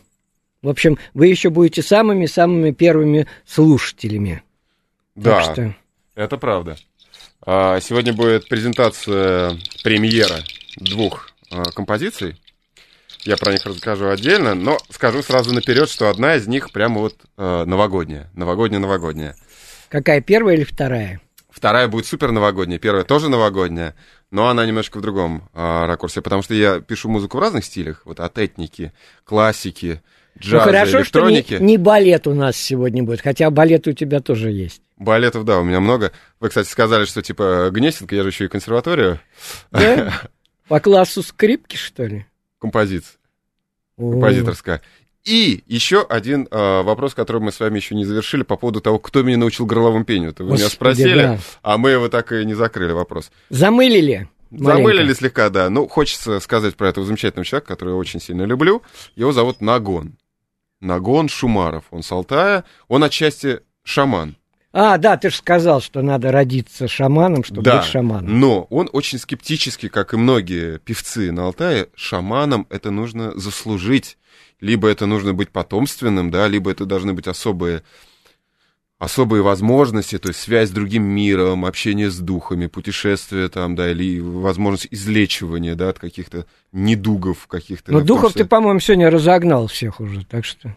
В 0.61 0.69
общем, 0.69 0.99
вы 1.15 1.27
еще 1.29 1.49
будете 1.51 1.83
самыми-самыми 1.83 2.71
первыми 2.71 3.27
слушателями. 3.47 4.43
Да. 5.15 5.43
Так 5.43 5.53
что 5.53 5.75
Это 6.15 6.37
правда. 6.37 6.77
А, 7.45 7.81
Сегодня 7.81 8.13
будет 8.13 8.49
презентация 8.49 9.59
премьера 9.83 10.45
двух 10.77 11.31
а, 11.51 11.65
композиций. 11.73 12.37
Я 13.25 13.37
про 13.37 13.53
них 13.53 13.65
расскажу 13.65 14.09
отдельно, 14.09 14.55
но 14.55 14.79
скажу 14.91 15.23
сразу 15.23 15.53
наперед, 15.53 15.89
что 15.89 16.09
одна 16.09 16.37
из 16.37 16.47
них 16.47 16.71
прямо 16.71 17.01
вот 17.01 17.17
а, 17.37 17.65
новогодняя. 17.65 18.31
Новогодняя-новогодняя. 18.35 19.37
какая 19.89 20.21
первая 20.21 20.57
или 20.57 20.65
вторая? 20.65 21.21
Вторая 21.51 21.89
будет 21.89 22.07
супер 22.07 22.31
новогодняя, 22.31 22.79
первая 22.79 23.05
тоже 23.05 23.29
новогодняя, 23.29 23.95
но 24.31 24.49
она 24.49 24.65
немножко 24.65 24.99
в 24.99 25.03
другом 25.03 25.51
ракурсе, 25.53 26.23
потому 26.23 26.43
что 26.43 26.55
я 26.55 26.81
пишу 26.81 27.11
музыку 27.11 27.37
в 27.37 27.41
разных 27.41 27.67
стилях, 27.67 28.03
вот 28.07 28.19
от 28.19 28.39
этники, 28.39 28.93
классики, 29.25 30.01
джаза, 30.39 30.67
ну 30.67 30.73
хорошо, 30.73 31.05
что 31.05 31.29
не, 31.29 31.37
электроники. 31.37 31.63
не 31.63 31.79
балет 31.79 32.27
у 32.27 32.35
нас 32.35 32.57
сегодня 32.57 33.03
будет, 33.03 33.21
хотя 33.21 33.51
балет 33.51 33.87
у 33.87 33.93
тебя 33.93 34.21
тоже 34.21 34.51
есть. 34.51 34.83
Балетов, 34.97 35.45
да, 35.45 35.59
у 35.59 35.65
меня 35.65 35.81
много. 35.81 36.13
Вы, 36.41 36.49
кстати, 36.49 36.69
сказали, 36.69 37.05
что 37.05 37.23
типа 37.23 37.71
Гнесинка, 37.73 38.15
я 38.15 38.23
же 38.23 38.29
еще 38.29 38.45
и 38.45 38.49
консерваторию 38.49 39.21
Да? 39.71 40.13
По 40.69 40.81
классу 40.81 41.23
скрипки, 41.23 41.77
что 41.77 42.05
ли? 42.05 42.27
композиции. 42.63 43.19
О. 43.99 44.13
композиторская. 44.13 44.81
И 45.25 45.63
еще 45.67 46.03
один 46.03 46.49
э, 46.51 46.83
вопрос, 46.83 47.15
который 47.15 47.43
мы 47.43 47.53
с 47.53 47.61
вами 47.61 47.77
еще 47.77 47.95
не 47.95 48.05
завершили 48.05 48.43
по 48.43 48.57
поводу 48.57 48.81
того, 48.81 48.99
кто 48.99 49.23
меня 49.23 49.37
научил 49.37 49.67
горловому 49.67 50.05
пению. 50.05 50.31
Это 50.31 50.43
вы 50.43 50.55
меня 50.55 50.65
Господи, 50.65 50.75
спросили, 50.75 51.23
да. 51.23 51.39
а 51.63 51.79
мы 51.79 51.91
его 51.91 52.09
так 52.09 52.33
и 52.33 52.45
не 52.45 52.55
закрыли 52.55 52.93
вопрос. 52.93 53.31
Замылили. 53.49 54.29
Замылили 54.51 54.99
маленько. 54.99 55.15
слегка, 55.15 55.49
да. 55.49 55.71
Ну, 55.71 55.87
хочется 55.87 56.41
сказать 56.41 56.75
про 56.75 56.89
этого 56.89 57.07
замечательного 57.07 57.45
человека, 57.45 57.69
которого 57.69 57.95
я 57.95 57.99
очень 58.01 58.21
сильно 58.21 58.43
люблю. 58.43 58.83
Его 59.15 59.33
зовут 59.33 59.61
Нагон. 59.61 60.17
Нагон 60.83 61.29
Шумаров. 61.29 61.85
Он 61.91 62.03
с 62.03 62.13
Алтая. 62.13 62.65
Он 62.89 63.05
отчасти 63.05 63.61
шаман. 63.85 64.37
А, 64.73 64.97
да, 64.97 65.17
ты 65.19 65.31
же 65.31 65.37
сказал, 65.37 65.83
что 65.83 66.01
надо 66.01 66.33
родиться 66.33 66.89
шаманом, 66.89 67.45
чтобы 67.45 67.63
да, 67.63 67.79
быть 67.79 67.87
шаманом. 67.87 68.41
но 68.41 68.63
он 68.71 68.89
очень 68.93 69.19
скептически, 69.19 69.89
как 69.89 70.15
и 70.15 70.17
многие 70.17 70.79
певцы 70.79 71.31
на 71.31 71.45
Алтае, 71.45 71.89
шаманом 71.95 72.67
это 72.71 72.91
нужно 72.91 73.39
заслужить. 73.39 74.17
Либо 74.61 74.89
это 74.89 75.07
нужно 75.07 75.35
быть 75.35 75.51
потомственным, 75.51 76.31
да, 76.31 76.47
либо 76.47 76.71
это 76.71 76.87
должны 76.87 77.13
быть 77.13 77.27
особые 77.27 77.83
особые 79.03 79.43
возможности, 79.43 80.17
то 80.17 80.29
есть 80.29 80.41
связь 80.41 80.69
с 80.69 80.73
другим 80.73 81.03
миром, 81.03 81.65
общение 81.65 82.09
с 82.09 82.19
духами, 82.19 82.69
путешествия 82.69 83.49
там, 83.49 83.75
да, 83.75 83.91
или 83.91 84.21
возможность 84.21 84.87
излечивания, 84.93 85.75
да, 85.75 85.89
от 85.89 85.99
каких-то 85.99 86.47
недугов 86.71 87.49
каких-то. 87.49 87.91
Но 87.91 87.99
да, 87.99 88.03
Ну, 88.03 88.07
духов 88.07 88.31
числе 88.31 88.45
ты, 88.45 88.49
по-моему, 88.49 88.79
сегодня 88.79 89.11
разогнал 89.11 89.67
всех 89.67 89.99
уже, 89.99 90.25
так 90.25 90.45
что 90.45 90.77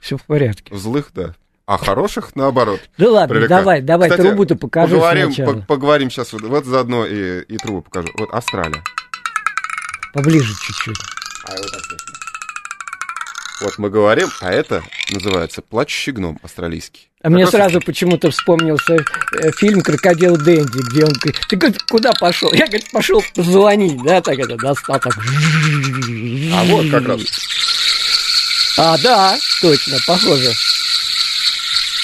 все 0.00 0.18
в 0.18 0.22
порядке. 0.24 0.76
Злых, 0.76 1.12
да. 1.14 1.34
А 1.64 1.78
хороших, 1.78 2.36
наоборот. 2.36 2.80
Да 2.98 3.10
ладно, 3.10 3.28
привлекает. 3.34 3.62
давай, 3.62 3.80
давай, 3.80 4.10
Кстати, 4.10 4.26
трубу-то 4.26 4.56
покажи 4.56 4.94
поговорим, 4.94 5.32
сначала. 5.32 5.54
по- 5.54 5.62
поговорим 5.62 6.10
сейчас, 6.10 6.32
вот, 6.34 6.42
вот 6.42 6.66
заодно 6.66 7.06
и, 7.06 7.40
и 7.42 7.56
трубу 7.56 7.80
покажу. 7.80 8.08
Вот 8.18 8.28
Австралия. 8.32 8.82
Поближе 10.12 10.52
чуть-чуть. 10.60 10.98
А 11.46 11.52
вот, 11.52 11.70
вот 13.62 13.78
мы 13.78 13.90
говорим, 13.90 14.28
а 14.40 14.52
это 14.52 14.82
называется 15.10 15.62
«Плачущий 15.62 16.12
гном» 16.12 16.38
австралийский. 16.42 17.08
А 17.22 17.30
мне 17.30 17.44
раз 17.44 17.52
сразу 17.52 17.80
почему-то 17.80 18.30
вспомнился 18.30 18.96
э, 18.96 19.50
фильм 19.52 19.80
«Крокодил 19.80 20.36
Дэнди», 20.36 20.78
где 20.90 21.04
он 21.04 21.12
говорит, 21.12 21.40
ты 21.48 21.56
говорит, 21.56 21.82
куда 21.84 22.12
пошел? 22.12 22.52
Я, 22.52 22.66
говорит, 22.66 22.90
пошел 22.90 23.22
позвонить, 23.34 24.02
да, 24.02 24.20
так 24.20 24.38
это, 24.38 24.56
достал 24.56 24.98
так. 24.98 25.16
А 25.16 26.64
вот 26.64 26.90
как 26.90 27.06
раз. 27.06 27.20
А, 28.78 28.98
да, 28.98 29.38
точно, 29.60 29.98
похоже. 30.06 30.52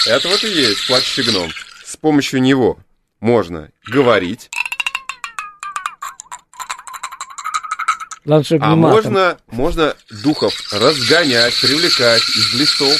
Это 0.06 0.28
вот 0.28 0.42
и 0.44 0.48
есть 0.48 0.86
плачущий 0.86 1.22
гном. 1.22 1.50
С 1.84 1.96
помощью 1.96 2.40
него 2.40 2.78
можно 3.20 3.70
говорить, 3.86 4.50
Главное, 8.28 8.44
чтобы 8.44 8.64
а 8.66 8.76
можно, 8.76 9.38
можно 9.46 9.94
духов 10.22 10.52
разгонять, 10.70 11.58
привлекать 11.62 12.20
из 12.28 12.60
лесов. 12.60 12.94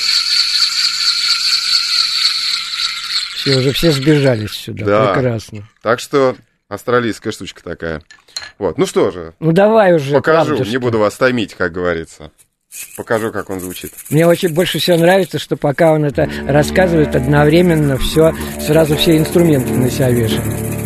Все, 3.37 3.57
уже 3.59 3.73
все 3.73 3.93
сбежались 3.93 4.53
сюда, 4.53 4.87
Да. 4.87 5.13
прекрасно. 5.13 5.69
Так 5.83 6.01
что 6.01 6.35
австралийская 6.71 7.31
штучка 7.31 7.63
такая. 7.63 8.01
Вот, 8.59 8.79
ну 8.79 8.87
что 8.87 9.11
же, 9.11 9.35
Ну 9.39 9.53
давай 9.53 9.93
уже, 9.95 10.15
покажу, 10.15 10.47
правда, 10.57 10.65
не 10.65 10.71
что- 10.71 10.81
буду 10.81 10.99
вас 10.99 11.15
томить, 11.17 11.53
как 11.55 11.73
говорится. 11.73 12.31
Покажу, 12.97 13.31
как 13.31 13.51
он 13.51 13.61
звучит. 13.61 13.93
Мне 14.09 14.27
очень 14.27 14.55
больше 14.55 14.79
всего 14.79 14.97
нравится, 14.97 15.39
что 15.39 15.59
пока 15.59 15.93
он 15.93 16.07
это 16.07 16.27
рассказывает, 16.47 17.15
одновременно 17.15 17.99
все, 17.99 18.35
сразу 18.67 18.97
все 18.97 19.19
инструменты 19.19 19.75
на 19.75 19.91
себя 19.91 20.09
вешает. 20.09 20.78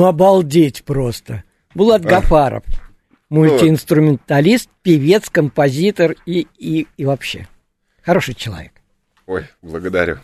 Ну, 0.00 0.06
обалдеть 0.06 0.82
просто. 0.82 1.44
Булат 1.74 2.02
Гафаров. 2.02 2.64
Мультиинструменталист, 3.28 4.70
певец, 4.80 5.28
композитор 5.28 6.16
и, 6.24 6.46
и, 6.56 6.86
и 6.96 7.04
вообще. 7.04 7.48
Хороший 8.02 8.32
человек. 8.32 8.72
Ой, 9.26 9.44
благодарю. 9.60 10.16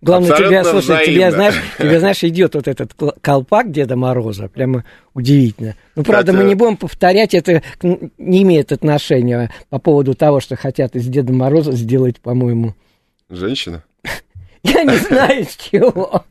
Главное, 0.00 0.30
Абсолютно 0.30 0.60
тебя, 0.62 0.70
слушай, 0.70 1.04
тебе, 1.04 1.16
взаимно. 1.16 1.30
знаешь, 1.32 1.54
тебе, 1.78 2.00
знаешь, 2.00 2.24
идет 2.24 2.54
вот 2.54 2.66
этот 2.66 2.94
колпак 3.20 3.70
Деда 3.70 3.94
Мороза, 3.94 4.48
прямо 4.48 4.86
удивительно. 5.12 5.76
Ну, 5.96 6.02
правда, 6.02 6.32
Кстати- 6.32 6.42
мы 6.42 6.48
не 6.48 6.54
будем 6.54 6.78
повторять, 6.78 7.34
это 7.34 7.62
не 7.82 8.42
имеет 8.42 8.72
отношения 8.72 9.50
по 9.68 9.78
поводу 9.78 10.14
того, 10.14 10.40
что 10.40 10.56
хотят 10.56 10.96
из 10.96 11.06
Деда 11.08 11.34
Мороза 11.34 11.72
сделать, 11.72 12.20
по-моему, 12.20 12.74
Женщина? 13.28 13.84
я 14.62 14.84
не 14.84 14.96
знаю 14.96 15.44
с 15.44 15.56
чего. 15.56 16.24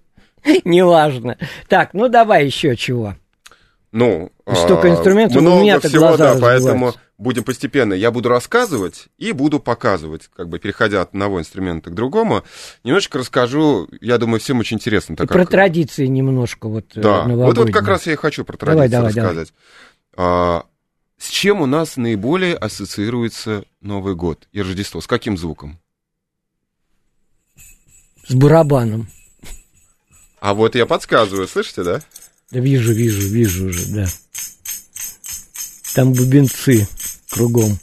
Неважно. 0.65 1.37
Так, 1.67 1.93
ну 1.93 2.09
давай 2.09 2.45
еще 2.45 2.75
чего. 2.75 3.15
Ну, 3.91 4.31
Столько 4.51 4.87
а, 4.87 4.91
инструментов, 4.91 5.37
у 5.37 5.41
много 5.41 5.61
меня-то 5.61 5.87
всего, 5.87 6.07
глаза 6.07 6.33
да, 6.33 6.41
поэтому 6.41 6.93
будем 7.19 7.43
постепенно. 7.43 7.93
Я 7.93 8.09
буду 8.09 8.27
рассказывать 8.27 9.05
и 9.19 9.31
буду 9.33 9.59
показывать, 9.59 10.29
как 10.35 10.49
бы 10.49 10.57
переходя 10.57 11.01
от 11.01 11.09
одного 11.09 11.39
инструмента 11.39 11.91
к 11.91 11.93
другому. 11.93 12.43
Немножечко 12.83 13.19
расскажу, 13.19 13.87
я 14.01 14.17
думаю, 14.17 14.39
всем 14.39 14.59
очень 14.59 14.77
интересно. 14.77 15.13
И 15.13 15.15
так 15.15 15.27
про 15.27 15.41
как- 15.41 15.51
традиции 15.51 16.07
немножко 16.07 16.67
вот 16.67 16.85
э, 16.95 17.01
Да, 17.01 17.23
вот, 17.25 17.55
вот 17.55 17.71
как 17.71 17.87
раз 17.87 18.07
я 18.07 18.13
и 18.13 18.15
хочу 18.15 18.43
про 18.43 18.57
Давай, 18.57 18.89
традиции 18.89 19.15
давай, 19.15 19.31
рассказать. 19.31 19.53
А, 20.17 20.65
с 21.19 21.29
чем 21.29 21.61
у 21.61 21.67
нас 21.67 21.95
наиболее 21.95 22.55
ассоциируется 22.55 23.63
Новый 23.79 24.15
год 24.15 24.47
и 24.51 24.61
Рождество? 24.61 25.01
С 25.01 25.07
каким 25.07 25.37
звуком? 25.37 25.79
С 28.27 28.33
барабаном. 28.33 29.07
А 30.43 30.53
вот 30.53 30.75
я 30.75 30.85
подсказываю, 30.85 31.47
слышите, 31.47 31.83
да? 31.83 32.01
Да 32.51 32.59
вижу, 32.59 32.91
вижу, 32.91 33.25
вижу 33.29 33.67
уже, 33.67 33.85
да. 33.95 34.07
Там 35.95 36.11
бубенцы 36.11 36.85
кругом. 37.31 37.79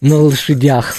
На 0.00 0.16
лошадях. 0.16 0.96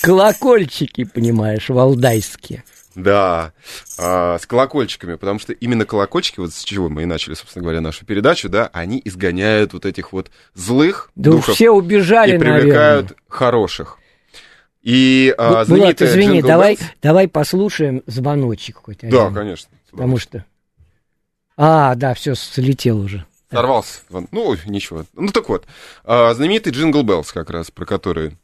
Колокольчики, 0.00 1.04
понимаешь, 1.04 1.68
валдайские. 1.68 2.64
Да, 2.94 3.52
а, 3.98 4.38
с 4.38 4.46
колокольчиками, 4.46 5.16
потому 5.16 5.38
что 5.38 5.52
именно 5.52 5.84
колокольчики, 5.84 6.40
вот 6.40 6.54
с 6.54 6.64
чего 6.64 6.88
мы 6.88 7.02
и 7.02 7.04
начали, 7.04 7.34
собственно 7.34 7.62
говоря, 7.62 7.82
нашу 7.82 8.06
передачу, 8.06 8.48
да, 8.48 8.70
они 8.72 9.02
изгоняют 9.04 9.74
вот 9.74 9.84
этих 9.84 10.14
вот 10.14 10.30
злых 10.54 11.10
Да 11.16 11.32
духов 11.32 11.54
все 11.54 11.68
убежали, 11.68 12.36
и 12.36 12.38
привлекают 12.38 13.10
наверное. 13.10 13.16
хороших. 13.28 13.98
И 14.82 15.34
а, 15.36 15.42
Бу- 15.50 15.52
Булат, 15.52 15.66
знаменитая 15.66 16.08
извини, 16.08 16.40
давай, 16.40 16.78
давай 17.02 17.28
послушаем 17.28 18.02
звоночек 18.06 18.78
хоть 18.82 19.00
Да, 19.02 19.24
один. 19.26 19.34
конечно. 19.34 19.68
Потому 19.96 20.18
что... 20.18 20.44
А, 21.56 21.94
да, 21.94 22.14
все, 22.14 22.34
слетел 22.34 23.00
уже. 23.00 23.24
Сорвался. 23.50 24.00
Ну, 24.30 24.56
ничего. 24.66 25.04
Ну, 25.14 25.28
так 25.28 25.48
вот. 25.48 25.66
а, 26.04 26.34
знаменитый 26.34 26.72
Jingle 26.72 27.02
Bells, 27.02 27.32
как 27.32 27.50
раз, 27.50 27.70
про 27.70 27.86
который 27.86 28.36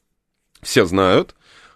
все 0.63 0.85
знают. 0.87 1.35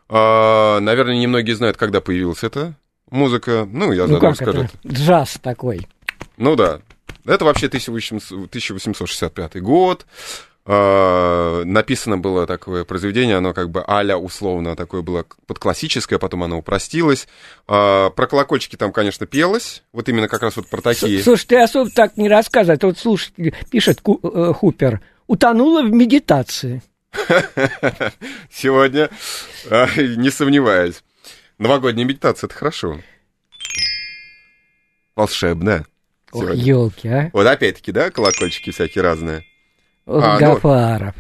А, 0.09 0.81
наверное, 0.81 1.19
немногие 1.19 1.57
знают, 1.57 1.77
когда 1.77 2.01
появилась 2.01 2.43
эта 2.45 2.75
музыка. 3.11 3.69
Ну, 3.71 3.93
я 3.93 4.07
Ну 4.07 4.21
как 4.21 4.31
расскажу. 4.31 4.62
это? 4.62 4.71
Джаз 4.89 5.39
такой. 5.43 5.87
Ну, 6.37 6.57
да. 6.57 6.81
Это 7.25 7.45
вообще 7.45 7.67
1800 7.67 8.47
1865 8.49 9.61
год. 9.61 10.07
А, 10.68 11.62
написано 11.64 12.18
было 12.18 12.44
такое 12.44 12.85
произведение, 12.85 13.37
оно 13.37 13.55
как 13.55 13.70
бы 13.70 13.85
аля 13.87 14.16
условно 14.16 14.74
такое 14.74 15.02
было 15.02 15.24
подклассическое, 15.46 16.18
потом 16.18 16.42
оно 16.42 16.59
упростилось. 16.59 17.29
А, 17.68 18.11
про 18.11 18.26
колокольчики 18.26 18.74
там, 18.74 18.92
конечно, 18.92 19.26
пелось, 19.26 19.85
вот 19.92 20.09
именно 20.09 20.26
как 20.26 20.42
раз 20.42 20.57
вот 20.57 20.68
про 20.68 20.81
такие. 20.81 21.22
Слушай, 21.22 21.46
ты 21.46 21.61
особо 21.61 21.90
так 21.90 22.16
не 22.16 22.29
рассказывай. 22.29 22.79
А 22.83 22.87
Вот 22.87 22.98
слушай, 22.98 23.33
пишет 23.70 24.00
э, 24.05 24.52
Хупер. 24.52 25.00
Утонула 25.29 25.83
в 25.83 25.92
медитации. 25.92 26.83
Сегодня, 28.50 29.09
не 29.70 30.31
сомневаюсь. 30.31 31.02
Новогодняя 31.59 32.07
медитация, 32.07 32.48
это 32.48 32.57
хорошо. 32.57 33.00
Сегодня. 36.33 36.62
елки, 36.62 37.09
а. 37.09 37.31
Вот 37.33 37.46
опять-таки, 37.46 37.92
да, 37.92 38.11
колокольчики 38.11 38.70
всякие 38.70 39.02
разные. 39.02 39.44
А, 40.07 40.38
ну- 40.40 40.55
Гафаров. 40.55 41.14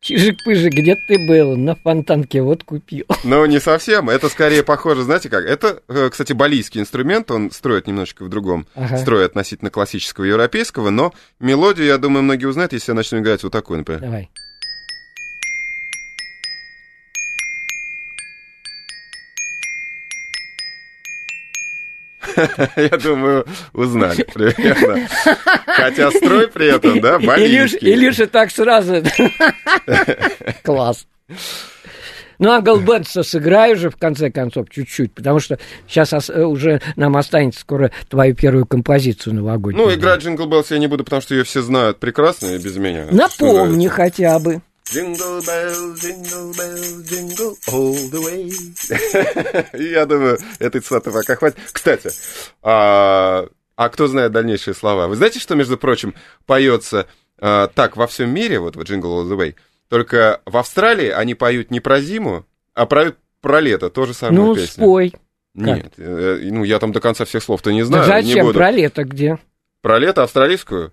Чижик-пыжик, 0.00 0.72
где 0.72 0.96
ты 1.08 1.16
был? 1.26 1.56
На 1.56 1.76
фонтанке 1.76 2.42
вот 2.42 2.62
купил. 2.62 3.06
Но 3.24 3.46
не 3.46 3.58
совсем. 3.58 4.10
Это 4.10 4.28
скорее 4.28 4.62
похоже, 4.62 5.02
знаете 5.02 5.30
как? 5.30 5.46
Это, 5.46 5.80
э, 5.88 6.10
кстати, 6.10 6.34
балийский 6.34 6.78
инструмент, 6.82 7.30
он 7.30 7.50
строит 7.50 7.86
немножечко 7.86 8.22
в 8.24 8.28
другом 8.28 8.66
Ага. 8.74 8.98
строе 8.98 9.24
относительно 9.24 9.70
классического 9.70 10.24
европейского, 10.24 10.90
но 10.90 11.14
мелодию, 11.40 11.86
я 11.86 11.96
думаю, 11.96 12.22
многие 12.22 12.44
узнают, 12.44 12.74
если 12.74 12.92
я 12.92 12.96
начну 12.96 13.20
играть 13.20 13.42
вот 13.44 13.52
такую, 13.52 13.78
например. 13.78 14.02
Давай. 14.02 14.30
Я 22.76 22.96
думаю, 22.98 23.46
узнали 23.72 24.26
примерно. 24.32 25.08
Хотя 25.66 26.10
строй 26.10 26.48
при 26.48 26.74
этом, 26.74 27.00
да, 27.00 27.18
балийский. 27.18 27.92
Илюша 27.92 28.26
так 28.26 28.50
сразу. 28.50 29.02
Класс. 30.62 31.06
Ну, 32.38 32.50
а 32.50 32.60
Голберта 32.60 33.22
сыграй 33.22 33.74
уже, 33.74 33.90
в 33.90 33.96
конце 33.96 34.30
концов, 34.30 34.68
чуть-чуть, 34.68 35.12
потому 35.12 35.38
что 35.38 35.58
сейчас 35.88 36.28
уже 36.28 36.80
нам 36.96 37.16
останется 37.16 37.60
скоро 37.60 37.90
твою 38.08 38.34
первую 38.34 38.66
композицию 38.66 39.34
новогоднюю. 39.34 39.86
Ну, 39.86 39.94
играть 39.94 40.22
Jingle 40.22 40.46
Bells 40.46 40.70
я 40.70 40.78
не 40.78 40.88
буду, 40.88 41.04
потому 41.04 41.22
что 41.22 41.34
ее 41.34 41.44
все 41.44 41.62
знают 41.62 42.00
прекрасно 42.00 42.48
и 42.48 42.58
без 42.58 42.76
меня. 42.76 43.06
Напомни 43.10 43.86
хотя 43.88 44.38
бы. 44.38 44.62
Jingle 44.92 45.40
bells, 45.40 46.00
jingle 46.02 46.52
bells, 46.54 47.08
jingle 47.08 47.56
all 47.68 47.94
the 48.10 48.20
way. 48.22 49.76
И 49.78 49.90
я 49.90 50.04
думаю, 50.04 50.38
этой 50.58 50.80
цитаты 50.82 51.10
пока 51.10 51.36
хватит. 51.36 51.58
Кстати, 51.72 52.10
а, 52.62 53.46
а 53.76 53.88
кто 53.88 54.06
знает 54.08 54.32
дальнейшие 54.32 54.74
слова? 54.74 55.06
Вы 55.08 55.16
знаете, 55.16 55.40
что, 55.40 55.54
между 55.54 55.78
прочим, 55.78 56.14
поется 56.44 57.06
а, 57.38 57.68
так 57.68 57.96
во 57.96 58.06
всем 58.06 58.28
мире, 58.30 58.60
вот 58.60 58.76
в 58.76 58.80
Jingle 58.80 59.22
all 59.22 59.28
the 59.28 59.36
way, 59.38 59.54
только 59.88 60.42
в 60.44 60.56
Австралии 60.58 61.08
они 61.08 61.34
поют 61.34 61.70
не 61.70 61.80
про 61.80 62.00
зиму, 62.00 62.44
а 62.74 62.84
поют 62.84 63.16
про 63.40 63.60
лето, 63.60 63.88
то 63.88 64.04
же 64.04 64.12
самое 64.12 64.38
Ну, 64.38 64.54
песня. 64.54 64.68
спой. 64.68 65.14
Нет, 65.54 65.92
э, 65.96 66.40
ну 66.50 66.64
я 66.64 66.78
там 66.78 66.92
до 66.92 67.00
конца 67.00 67.24
всех 67.24 67.42
слов-то 67.42 67.72
не 67.72 67.84
знаю, 67.84 68.06
Да 68.06 68.20
не 68.20 68.28
зачем? 68.28 68.46
буду. 68.46 68.58
Про 68.58 68.70
лето 68.70 69.04
где? 69.04 69.38
Про 69.82 69.98
лето 69.98 70.24
австралийскую? 70.24 70.92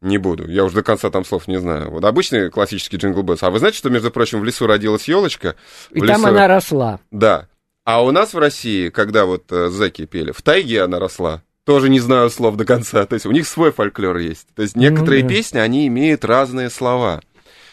Не 0.00 0.18
буду. 0.18 0.48
Я 0.48 0.64
уже 0.64 0.76
до 0.76 0.82
конца 0.82 1.10
там 1.10 1.24
слов 1.24 1.48
не 1.48 1.58
знаю. 1.58 1.90
Вот 1.90 2.04
обычный 2.04 2.50
классический 2.50 2.96
джингл 2.98 3.22
беллс. 3.22 3.42
А 3.42 3.50
вы 3.50 3.58
знаете, 3.58 3.78
что, 3.78 3.90
между 3.90 4.10
прочим, 4.12 4.40
в 4.40 4.44
лесу 4.44 4.66
родилась 4.66 5.08
елочка? 5.08 5.56
И 5.90 6.00
там 6.00 6.24
она 6.24 6.46
росла. 6.46 7.00
Да. 7.10 7.48
А 7.84 8.04
у 8.04 8.10
нас 8.12 8.32
в 8.34 8.38
России, 8.38 8.90
когда 8.90 9.24
вот 9.24 9.50
э, 9.50 9.68
зэки 9.70 10.04
пели, 10.06 10.30
в 10.30 10.42
тайге 10.42 10.82
она 10.82 10.98
росла. 11.00 11.42
Тоже 11.64 11.88
не 11.88 12.00
знаю 12.00 12.30
слов 12.30 12.56
до 12.56 12.64
конца. 12.64 13.04
То 13.06 13.14
есть 13.14 13.26
у 13.26 13.32
них 13.32 13.46
свой 13.48 13.72
фольклор 13.72 14.18
есть. 14.18 14.46
То 14.54 14.62
есть 14.62 14.76
некоторые 14.76 15.22
Ну 15.22 15.28
да. 15.30 15.34
песни, 15.34 15.58
они 15.58 15.86
имеют 15.88 16.24
разные 16.24 16.70
слова. 16.70 17.20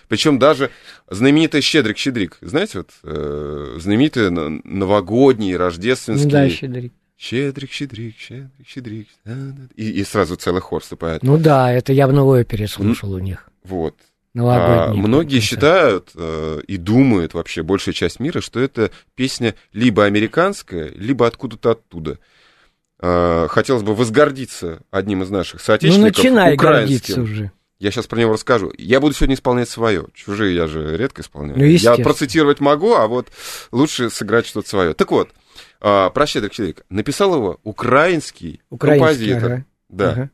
Причем 0.08 0.38
даже 0.40 0.70
знаменитый 1.10 1.62
«Щедрик-щедрик». 1.62 2.38
Знаете, 2.42 2.80
вот 2.80 2.90
э, 3.04 3.78
знаменитый 3.80 4.30
на- 4.32 4.62
новогодний, 4.64 5.54
Ну 5.54 5.58
рождественский... 5.60 6.30
да, 6.32 6.50
щедрик. 6.50 6.94
Щедрик, 7.18 7.72
щедрик, 7.72 8.16
щедрик, 8.18 8.50
щедрик. 8.68 9.08
да-да-да». 9.24 9.68
И, 9.76 9.90
и 9.90 10.04
сразу 10.04 10.36
целый 10.36 10.62
хор 10.62 10.82
вступает. 10.82 11.24
Ну 11.24 11.38
да, 11.38 11.72
это 11.72 11.94
я 11.94 12.08
в 12.08 12.14
новой 12.14 12.42
опере 12.42 12.68
слушал 12.68 13.14
у 13.14 13.20
них. 13.20 13.50
Вот. 13.64 13.96
А, 13.98 14.38
Новогодний. 14.38 15.02
многие 15.02 15.40
считают 15.40 16.12
э, 16.14 16.60
и 16.68 16.76
думают 16.76 17.34
вообще, 17.34 17.64
большая 17.64 17.94
часть 17.94 18.20
мира, 18.20 18.42
что 18.42 18.60
это 18.60 18.92
песня 19.16 19.56
либо 19.72 20.04
американская, 20.04 20.90
либо 20.94 21.26
откуда-то 21.26 21.72
оттуда. 21.72 22.20
Э, 23.00 23.48
хотелось 23.50 23.84
бы 23.84 23.96
возгордиться 23.96 24.82
одним 24.92 25.24
из 25.24 25.30
наших 25.30 25.62
Ну, 25.62 25.66
соотечественников, 25.66 26.18
начинай 26.18 26.56
украинским. 26.56 26.90
гордиться 26.90 27.22
уже. 27.22 27.52
Я 27.80 27.92
сейчас 27.92 28.08
про 28.08 28.20
него 28.20 28.34
расскажу. 28.34 28.74
Я 28.78 29.00
буду 29.00 29.14
сегодня 29.14 29.36
исполнять 29.36 29.70
свое. 29.70 30.06
Чужие 30.14 30.54
я 30.56 30.68
же 30.68 30.98
редко 30.98 31.22
исполняю. 31.22 31.58
Ну, 31.58 31.64
я 31.66 31.96
процитировать 31.96 32.60
могу, 32.60 32.94
а 32.94 33.08
вот 33.08 33.28
лучше 33.72 34.10
сыграть 34.10 34.46
что-то 34.48 34.68
свое. 34.68 34.94
Так 34.94 35.12
вот, 35.12 35.30
э, 35.30 35.32
про 35.80 36.26
«Щедрик, 36.26 36.54
щедрик». 36.54 36.86
Написал 36.90 37.36
его 37.36 37.60
украинский, 37.64 38.62
Украинский, 38.70 39.30
композитор. 39.32 39.52
ага. 39.52 39.66
Да. 39.90 40.12
Ага. 40.12 40.30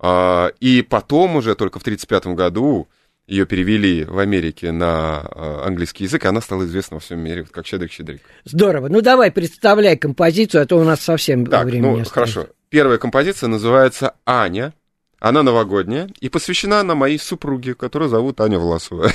А, 0.00 0.52
И 0.60 0.82
потом 0.82 1.36
уже 1.36 1.54
только 1.54 1.78
в 1.78 1.82
1935 1.82 2.34
году 2.36 2.88
ее 3.26 3.46
перевели 3.46 4.04
в 4.04 4.18
Америке 4.18 4.70
на 4.70 5.20
а, 5.20 5.64
английский 5.66 6.04
язык, 6.04 6.24
и 6.24 6.28
она 6.28 6.40
стала 6.42 6.64
известна 6.64 6.96
во 6.96 7.00
всем 7.00 7.20
мире, 7.20 7.42
вот 7.42 7.50
как 7.52 7.64
Щедрик-Щедрик. 7.64 8.20
Здорово. 8.44 8.88
Ну 8.88 9.00
давай, 9.00 9.30
представляй 9.32 9.96
композицию, 9.96 10.62
а 10.62 10.66
то 10.66 10.76
у 10.78 10.84
нас 10.84 11.00
совсем 11.00 11.46
Так, 11.46 11.64
времени 11.66 11.82
ну 11.82 11.96
не 11.96 12.02
осталось. 12.02 12.32
хорошо. 12.32 12.52
Первая 12.68 12.98
композиция 12.98 13.48
называется 13.48 14.14
«Аня». 14.26 14.74
Она 15.24 15.42
новогодняя 15.42 16.10
и 16.20 16.28
посвящена 16.28 16.80
она 16.80 16.94
моей 16.94 17.18
супруге, 17.18 17.74
которую 17.74 18.10
зовут 18.10 18.42
Аня 18.42 18.58
Власова. 18.58 19.10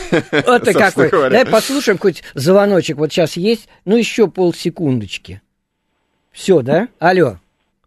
Вот 0.48 0.64
ты 0.64 0.74
какой. 0.74 1.08
говоря. 1.08 1.30
Давай 1.30 1.46
послушаем 1.46 2.00
хоть 2.00 2.24
звоночек. 2.34 2.98
Вот 2.98 3.12
сейчас 3.12 3.38
есть. 3.38 3.68
Ну, 3.86 3.96
еще 3.96 4.28
полсекундочки. 4.28 5.44
Все, 6.32 6.64
да? 6.64 6.88
Алло. 6.98 7.38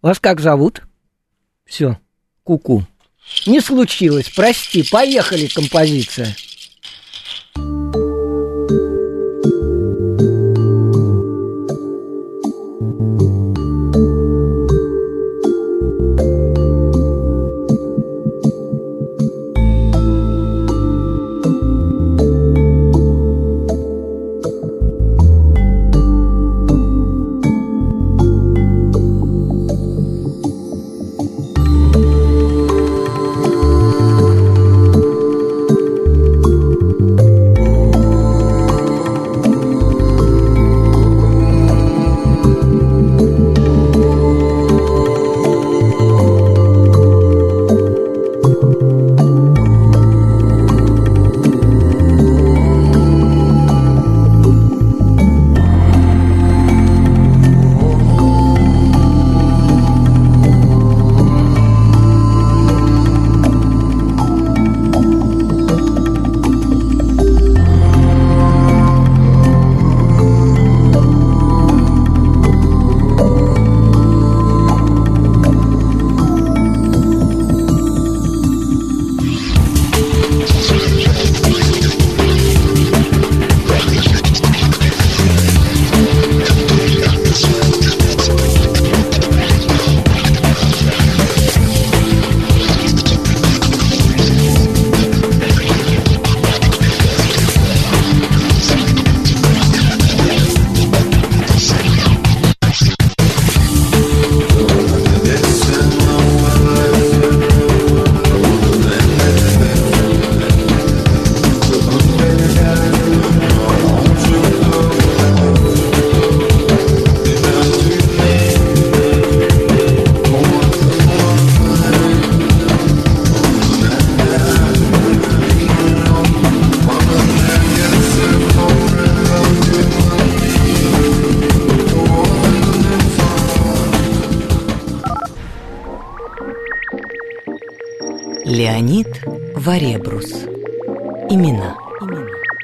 Вас 0.03 0.21
как 0.21 0.39
зовут? 0.39 0.83
Все. 1.65 1.99
Ку-ку. 2.45 2.85
Не 3.49 3.61
случилось. 3.61 4.29
Прости. 4.29 4.89
Поехали, 4.89 5.49
композиция. 5.49 6.37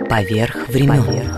Поверх 0.08 0.68
времен. 0.68 1.30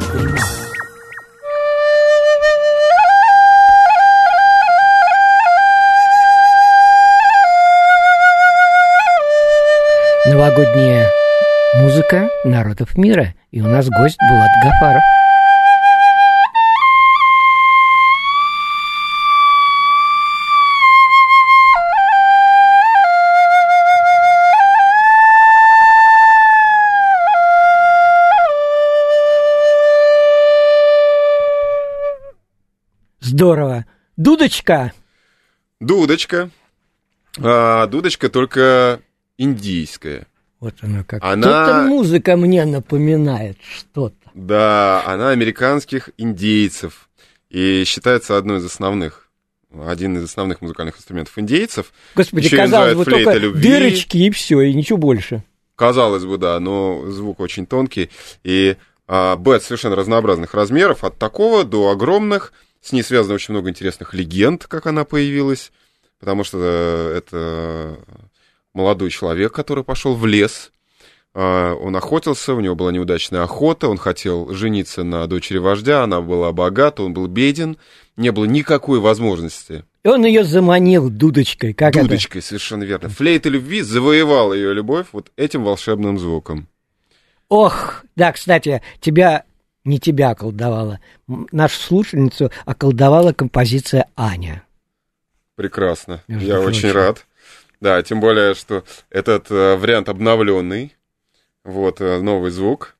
Новогодняя 10.26 11.08
музыка 11.78 12.28
народов 12.44 12.96
мира. 12.96 13.34
И 13.50 13.60
у 13.60 13.66
нас 13.66 13.88
гость 13.88 14.18
Булат 14.20 14.50
Гафаров. 14.62 15.02
Здорово. 33.44 33.86
Дудочка. 34.18 34.92
Дудочка. 35.80 36.50
А, 37.38 37.86
дудочка 37.86 38.28
только 38.28 39.00
индийская. 39.38 40.26
Вот 40.60 40.74
она 40.82 41.04
как. 41.04 41.24
Она- 41.24 41.46
Что-то 41.64 41.82
музыка 41.88 42.36
мне 42.36 42.66
напоминает 42.66 43.56
что-то. 43.62 44.14
Да, 44.34 45.02
она 45.06 45.30
американских 45.30 46.10
индейцев. 46.18 47.08
И 47.48 47.84
считается 47.86 48.36
одной 48.36 48.58
из 48.58 48.64
основных, 48.66 49.30
один 49.86 50.18
из 50.18 50.24
основных 50.24 50.60
музыкальных 50.60 50.98
инструментов 50.98 51.38
индейцев. 51.38 51.94
Господи, 52.14 52.44
Ещё 52.44 52.56
её 52.56 52.64
казалось 52.66 52.94
бы, 52.94 53.04
только 53.06 53.32
любви. 53.38 53.62
дырочки 53.62 54.18
и 54.18 54.30
все, 54.30 54.60
и 54.60 54.74
ничего 54.74 54.98
больше. 54.98 55.44
Казалось 55.76 56.26
бы, 56.26 56.36
да, 56.36 56.60
но 56.60 57.10
звук 57.10 57.40
очень 57.40 57.64
тонкий. 57.64 58.10
И 58.44 58.76
а, 59.08 59.34
бет 59.36 59.62
совершенно 59.62 59.96
разнообразных 59.96 60.52
размеров, 60.52 61.04
от 61.04 61.16
такого 61.18 61.64
до 61.64 61.88
огромных. 61.88 62.52
С 62.82 62.92
ней 62.92 63.02
связано 63.02 63.34
очень 63.34 63.52
много 63.52 63.70
интересных 63.70 64.14
легенд, 64.14 64.66
как 64.66 64.86
она 64.86 65.04
появилась. 65.04 65.72
Потому 66.18 66.44
что 66.44 66.58
э, 66.60 67.18
это 67.18 67.98
молодой 68.74 69.10
человек, 69.10 69.52
который 69.52 69.84
пошел 69.84 70.14
в 70.14 70.26
лес. 70.26 70.70
А, 71.32 71.74
Он 71.74 71.94
охотился, 71.96 72.54
у 72.54 72.60
него 72.60 72.74
была 72.74 72.92
неудачная 72.92 73.42
охота, 73.42 73.88
он 73.88 73.98
хотел 73.98 74.52
жениться 74.52 75.04
на 75.04 75.26
дочери 75.26 75.58
вождя, 75.58 76.02
она 76.02 76.20
была 76.20 76.52
богата, 76.52 77.02
он 77.02 77.14
был 77.14 77.26
беден, 77.26 77.76
не 78.16 78.32
было 78.32 78.44
никакой 78.46 78.98
возможности 78.98 79.84
И 80.02 80.08
он 80.08 80.24
ее 80.24 80.44
заманил 80.44 81.08
дудочкой. 81.08 81.72
Как 81.72 81.94
это? 81.94 82.02
Дудочкой, 82.02 82.42
совершенно 82.42 82.82
верно. 82.82 83.08
Флейта 83.08 83.48
любви 83.48 83.82
завоевала 83.82 84.54
ее 84.54 84.74
любовь 84.74 85.06
вот 85.12 85.30
этим 85.36 85.64
волшебным 85.64 86.18
звуком. 86.18 86.66
Ох, 87.48 88.04
да, 88.16 88.32
кстати, 88.32 88.82
тебя, 89.00 89.44
не 89.84 89.98
тебя 89.98 90.30
околдовала, 90.30 91.00
нашу 91.52 91.80
слушательницу 91.80 92.50
околдовала 92.66 93.32
композиция 93.32 94.06
Аня. 94.16 94.62
Прекрасно. 95.56 96.22
Между 96.28 96.46
Я 96.46 96.54
прочим. 96.60 96.68
очень 96.68 96.92
рад. 96.92 97.26
Да, 97.80 98.02
тем 98.02 98.20
более, 98.20 98.54
что 98.54 98.84
этот 99.10 99.50
э, 99.50 99.76
вариант 99.76 100.08
обновленный. 100.08 100.94
Вот, 101.64 102.00
э, 102.00 102.20
новый 102.20 102.50
звук. 102.50 102.96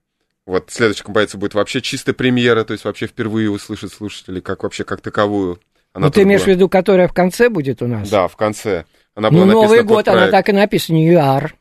Вот 0.47 0.71
следующая 0.71 1.05
композиция 1.05 1.39
будет 1.39 1.55
вообще 1.55 1.81
чисто 1.81 2.13
премьера, 2.13 2.65
то 2.65 2.73
есть 2.73 2.85
вообще 2.85 3.07
впервые 3.07 3.51
услышат 3.51 3.93
слушатели, 3.93 4.41
как 4.41 4.63
вообще 4.63 4.85
как 4.85 5.01
таковую. 5.01 5.61
Она 5.93 6.07
ну, 6.07 6.13
ты 6.13 6.23
имеешь 6.23 6.43
в 6.43 6.47
была- 6.47 6.51
виду, 6.55 6.69
которая 6.69 7.09
в 7.09 7.13
конце 7.13 7.49
будет 7.49 7.83
у 7.83 7.87
нас? 7.87 8.09
Да, 8.09 8.27
в 8.29 8.37
конце. 8.37 8.85
Она 9.15 9.31
Ну, 9.31 9.39
была 9.45 9.53
Новый 9.53 9.83
год, 9.83 10.07
она 10.09 10.17
проект. 10.19 10.33
так 10.33 10.49
и 10.49 10.53
написана, 10.53 10.97
Нью-Яр. 10.97 11.55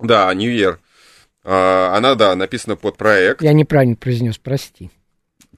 Да, 0.00 0.32
New 0.34 0.50
Year. 0.50 0.78
А, 1.48 1.94
Она, 1.96 2.16
да, 2.16 2.34
написана 2.34 2.74
под 2.74 2.96
проект. 2.96 3.40
Я 3.40 3.52
неправильно 3.52 3.94
произнес, 3.94 4.36
прости. 4.36 4.90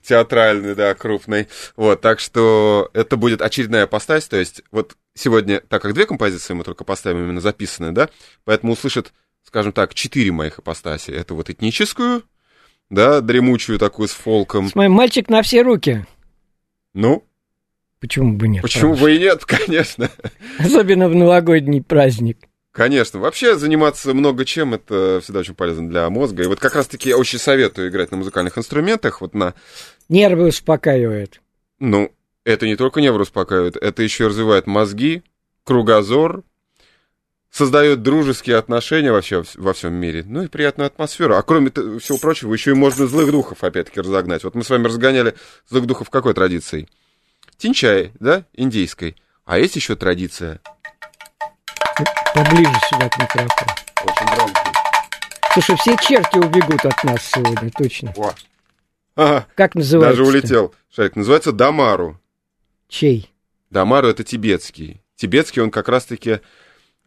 театральный, 0.03 0.75
да, 0.75 0.93
крупный. 0.93 1.47
Вот, 1.75 1.99
так 2.01 2.19
что 2.19 2.89
это 2.93 3.17
будет 3.17 3.41
очередная 3.41 3.87
постась, 3.87 4.27
то 4.27 4.37
есть 4.37 4.61
вот 4.71 4.95
сегодня, 5.15 5.61
так 5.61 5.81
как 5.81 5.93
две 5.93 6.05
композиции 6.05 6.53
мы 6.53 6.63
только 6.63 6.83
поставим 6.83 7.23
именно 7.23 7.41
записанные, 7.41 7.91
да, 7.91 8.09
поэтому 8.45 8.73
услышат, 8.73 9.11
скажем 9.43 9.71
так, 9.73 9.93
четыре 9.95 10.31
моих 10.31 10.59
ипостаси. 10.59 11.09
Это 11.11 11.33
вот 11.33 11.49
этническую, 11.49 12.23
да, 12.91 13.19
дремучую 13.21 13.79
такую 13.79 14.07
с 14.07 14.11
фолком. 14.11 14.69
С 14.69 14.75
моим 14.75 14.91
мальчик 14.91 15.27
на 15.27 15.41
все 15.41 15.63
руки. 15.63 16.05
Ну, 16.93 17.25
Почему 17.99 18.37
бы 18.37 18.47
нет? 18.47 18.61
почему 18.61 18.91
правда? 18.91 19.03
бы 19.03 19.15
и 19.15 19.19
нет, 19.19 19.43
конечно. 19.47 20.09
Особенно 20.59 21.09
в 21.09 21.15
новогодний 21.15 21.81
праздник. 21.81 22.37
Конечно, 22.79 23.19
вообще 23.19 23.57
заниматься 23.57 24.13
много 24.13 24.45
чем, 24.45 24.73
это 24.73 25.19
всегда 25.21 25.41
очень 25.41 25.53
полезно 25.53 25.89
для 25.89 26.09
мозга. 26.09 26.43
И 26.43 26.45
вот 26.45 26.61
как 26.61 26.75
раз-таки 26.75 27.09
я 27.09 27.17
очень 27.17 27.37
советую 27.37 27.89
играть 27.89 28.09
на 28.11 28.15
музыкальных 28.15 28.57
инструментах, 28.57 29.19
вот 29.19 29.33
на 29.33 29.53
Нервы 30.07 30.47
успокаивает. 30.47 31.41
Ну, 31.79 32.09
это 32.45 32.67
не 32.67 32.77
только 32.77 33.01
нервы 33.01 33.23
успокаивает, 33.23 33.75
это 33.75 34.01
еще 34.01 34.23
и 34.23 34.27
развивает 34.27 34.65
мозги, 34.65 35.23
кругозор, 35.65 36.43
создает 37.51 38.01
дружеские 38.01 38.55
отношения 38.55 39.11
вообще 39.11 39.43
во 39.55 39.73
всем 39.73 39.93
мире, 39.95 40.23
ну 40.25 40.43
и 40.43 40.47
приятную 40.47 40.87
атмосферу. 40.87 41.35
А 41.35 41.41
кроме 41.41 41.71
всего 41.71 42.17
прочего, 42.17 42.53
еще 42.53 42.71
и 42.71 42.75
можно 42.75 43.07
злых 43.07 43.29
духов 43.29 43.61
опять-таки 43.61 43.99
разогнать. 43.99 44.45
Вот 44.45 44.55
мы 44.55 44.63
с 44.63 44.69
вами 44.69 44.85
разгоняли 44.85 45.35
злых 45.67 45.85
духов 45.85 46.09
какой 46.09 46.33
традицией? 46.33 46.87
Тинчай, 47.57 48.13
да, 48.21 48.45
индейской. 48.53 49.17
А 49.43 49.59
есть 49.59 49.75
еще 49.75 49.97
традиция, 49.97 50.61
Поближе 52.33 52.73
сюда 52.89 53.09
к 53.09 53.17
микрофону. 53.19 53.71
очень 54.05 54.35
громкая. 54.35 54.73
Слушай, 55.53 55.75
все 55.77 55.97
черти 55.97 56.37
убегут 56.37 56.85
от 56.85 57.03
нас 57.03 57.23
сегодня, 57.23 57.71
точно. 57.71 58.13
О. 58.17 58.33
Ага, 59.15 59.47
Как 59.55 59.75
называется? 59.75 60.17
даже 60.17 60.29
улетел. 60.29 60.73
Шарик, 60.95 61.15
называется 61.15 61.51
Дамару. 61.51 62.19
Чей? 62.87 63.31
Дамару 63.69 64.07
это 64.07 64.23
тибетский. 64.23 65.01
Тибетский 65.15 65.61
он 65.61 65.71
как 65.71 65.89
раз-таки 65.89 66.39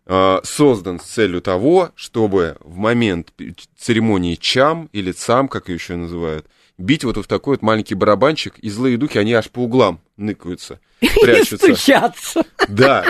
э, 0.06 0.40
создан 0.44 1.00
с 1.00 1.04
целью 1.04 1.40
того, 1.40 1.90
чтобы 1.94 2.56
в 2.60 2.76
момент 2.76 3.32
церемонии 3.78 4.34
чам 4.34 4.88
или 4.92 5.12
цам, 5.12 5.48
как 5.48 5.68
ее 5.68 5.76
еще 5.76 5.96
называют, 5.96 6.46
бить 6.76 7.04
вот 7.04 7.16
в 7.16 7.26
такой 7.26 7.54
вот 7.54 7.62
маленький 7.62 7.94
барабанчик, 7.94 8.58
и 8.58 8.68
злые 8.68 8.96
духи, 8.98 9.18
они 9.18 9.32
аж 9.32 9.48
по 9.50 9.60
углам 9.60 10.00
ныкаются, 10.16 10.78
И 11.00 11.08
прячутся. 11.08 11.56
стучаться. 11.74 12.42
Да. 12.68 13.06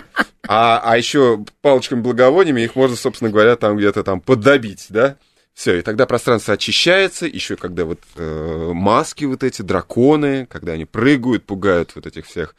А, 0.48 0.80
а 0.82 0.96
еще 0.96 1.44
палочками 1.60 2.00
благовониями 2.00 2.62
их 2.62 2.74
можно, 2.74 2.96
собственно 2.96 3.30
говоря, 3.30 3.56
там 3.56 3.76
где-то 3.76 4.02
там 4.02 4.20
поддобить, 4.20 4.86
да? 4.88 5.16
Все, 5.54 5.78
и 5.78 5.82
тогда 5.82 6.06
пространство 6.06 6.54
очищается, 6.54 7.26
еще 7.26 7.56
когда 7.56 7.84
вот 7.84 8.00
э, 8.16 8.70
маски 8.72 9.24
вот 9.26 9.44
эти, 9.44 9.62
драконы, 9.62 10.46
когда 10.46 10.72
они 10.72 10.86
прыгают, 10.86 11.44
пугают 11.44 11.92
вот 11.94 12.06
этих 12.06 12.26
всех, 12.26 12.56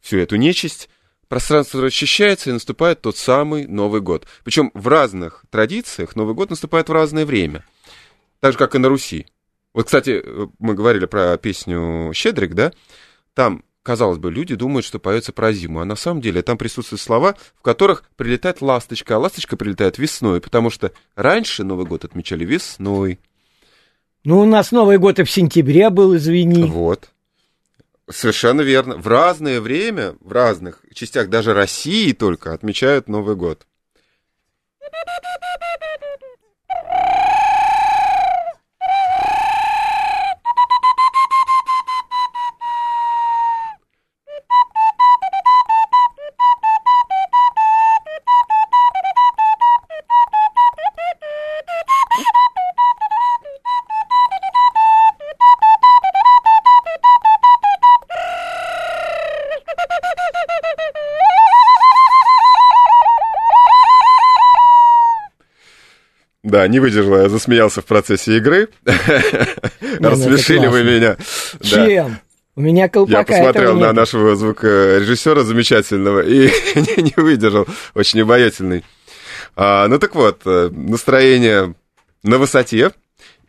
всю 0.00 0.18
эту 0.18 0.36
нечисть, 0.36 0.90
пространство 1.28 1.84
очищается 1.84 2.50
и 2.50 2.52
наступает 2.52 3.00
тот 3.00 3.16
самый 3.16 3.66
Новый 3.66 4.02
год. 4.02 4.26
Причем 4.44 4.70
в 4.74 4.86
разных 4.86 5.44
традициях 5.50 6.14
Новый 6.14 6.34
год 6.34 6.50
наступает 6.50 6.88
в 6.88 6.92
разное 6.92 7.24
время. 7.24 7.64
Так 8.40 8.52
же, 8.52 8.58
как 8.58 8.74
и 8.74 8.78
на 8.78 8.88
Руси. 8.88 9.26
Вот, 9.72 9.86
кстати, 9.86 10.22
мы 10.58 10.74
говорили 10.74 11.06
про 11.06 11.36
песню 11.38 12.12
«Щедрик», 12.14 12.54
да? 12.54 12.72
Там, 13.34 13.64
казалось 13.86 14.18
бы, 14.18 14.32
люди 14.32 14.56
думают, 14.56 14.84
что 14.84 14.98
поется 14.98 15.32
про 15.32 15.52
зиму, 15.52 15.78
а 15.78 15.84
на 15.84 15.94
самом 15.94 16.20
деле 16.20 16.42
там 16.42 16.58
присутствуют 16.58 17.00
слова, 17.00 17.36
в 17.56 17.62
которых 17.62 18.02
прилетает 18.16 18.60
ласточка, 18.60 19.14
а 19.14 19.18
ласточка 19.20 19.56
прилетает 19.56 19.96
весной, 19.96 20.40
потому 20.40 20.70
что 20.70 20.90
раньше 21.14 21.62
Новый 21.62 21.86
год 21.86 22.04
отмечали 22.04 22.44
весной. 22.44 23.20
Ну, 24.24 24.40
у 24.40 24.44
нас 24.44 24.72
Новый 24.72 24.98
год 24.98 25.20
и 25.20 25.22
в 25.22 25.30
сентябре 25.30 25.88
был, 25.88 26.16
извини. 26.16 26.64
Вот. 26.64 27.10
Совершенно 28.10 28.60
верно. 28.62 28.96
В 28.96 29.06
разное 29.06 29.60
время, 29.60 30.16
в 30.20 30.32
разных 30.32 30.82
частях 30.92 31.28
даже 31.28 31.54
России 31.54 32.10
только 32.12 32.52
отмечают 32.52 33.06
Новый 33.06 33.36
год. 33.36 33.68
Да, 66.56 66.66
не 66.68 66.80
выдержал, 66.80 67.18
я 67.18 67.28
засмеялся 67.28 67.82
в 67.82 67.84
процессе 67.84 68.38
игры. 68.38 68.70
ну 68.86 70.08
Рассмешили 70.08 70.68
вы 70.68 70.84
меня. 70.84 71.18
Чем? 71.60 72.16
У 72.54 72.62
меня 72.62 72.84
Я 72.84 72.88
колпака 72.88 73.24
посмотрел 73.24 73.76
этого 73.76 73.78
на 73.78 73.92
нашего 73.92 74.36
звукорежиссера 74.36 75.42
замечательного 75.42 76.20
и 76.20 76.46
не, 76.74 77.02
не 77.02 77.12
выдержал, 77.14 77.66
очень 77.92 78.22
обаятельный. 78.22 78.84
А, 79.54 79.86
ну 79.88 79.98
так 79.98 80.14
вот, 80.14 80.40
э, 80.46 80.70
настроение 80.72 81.74
на 82.22 82.38
высоте. 82.38 82.92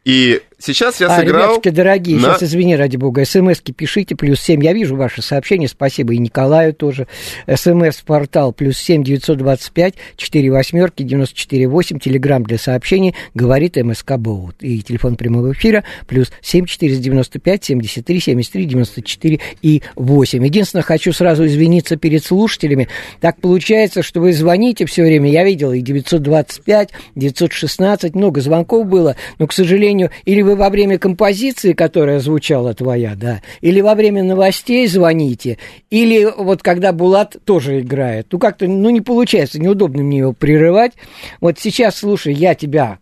И 0.03 0.41
сейчас 0.59 0.99
я 0.99 1.07
а, 1.07 1.19
сыграл... 1.19 1.41
ребятушки 1.41 1.69
дорогие, 1.69 2.17
на- 2.17 2.33
сейчас 2.33 2.43
извини, 2.43 2.75
ради 2.75 2.97
бога, 2.97 3.25
смски 3.25 3.73
пишите, 3.73 4.15
плюс 4.15 4.39
семь, 4.39 4.63
я 4.63 4.73
вижу 4.73 4.95
ваши 4.95 5.21
сообщения, 5.21 5.67
спасибо 5.67 6.13
и 6.13 6.17
Николаю 6.17 6.73
тоже. 6.73 7.07
СМС-портал 7.47 8.53
плюс 8.53 8.77
семь 8.77 9.03
девятьсот 9.03 9.37
двадцать 9.37 9.71
пять 9.71 9.95
четыре 10.15 10.51
восьмерки 10.51 11.03
девяносто 11.03 11.35
четыре 11.35 11.67
восемь, 11.67 11.99
телеграмм 11.99 12.43
для 12.43 12.57
сообщений, 12.57 13.15
говорит 13.33 13.75
МСК 13.75 14.17
Боут. 14.17 14.55
И 14.61 14.81
телефон 14.81 15.15
прямого 15.15 15.51
эфира 15.51 15.83
плюс 16.07 16.31
семь 16.41 16.65
четыреста 16.65 17.03
девяносто 17.03 17.39
пять 17.39 17.63
семьдесят 17.63 18.05
три 18.05 18.19
семьдесят 18.19 18.53
три 18.53 18.65
девяносто 18.65 19.01
четыре 19.01 19.39
и 19.61 19.81
восемь. 19.95 20.45
Единственное, 20.45 20.83
хочу 20.83 21.13
сразу 21.13 21.45
извиниться 21.45 21.97
перед 21.97 22.23
слушателями. 22.23 22.87
Так 23.21 23.39
получается, 23.41 24.01
что 24.03 24.21
вы 24.21 24.33
звоните 24.33 24.85
все 24.85 25.03
время, 25.03 25.29
я 25.29 25.43
видел 25.43 25.71
и 25.71 25.81
925, 25.81 26.89
916, 27.15 28.15
много 28.15 28.41
звонков 28.41 28.87
было, 28.87 29.15
но, 29.39 29.47
к 29.47 29.53
сожалению, 29.53 30.11
или 30.25 30.41
вы 30.47 30.55
во 30.55 30.69
время 30.69 30.97
композиции, 30.97 31.73
которая 31.73 32.19
звучала 32.19 32.73
твоя, 32.73 33.15
да, 33.15 33.41
или 33.59 33.81
во 33.81 33.95
время 33.95 34.23
новостей 34.23 34.87
звоните, 34.87 35.57
или 35.89 36.25
вот 36.37 36.63
когда 36.63 36.93
Булат 36.93 37.35
тоже 37.43 37.81
играет. 37.81 38.27
Ну, 38.31 38.39
как-то, 38.39 38.65
ну, 38.65 38.89
не 38.89 39.01
получается, 39.01 39.59
неудобно 39.59 40.03
мне 40.03 40.19
его 40.19 40.31
прерывать. 40.31 40.93
Вот 41.41 41.59
сейчас, 41.59 41.97
слушай, 41.97 42.33
я 42.33 42.55
тебя, 42.55 42.99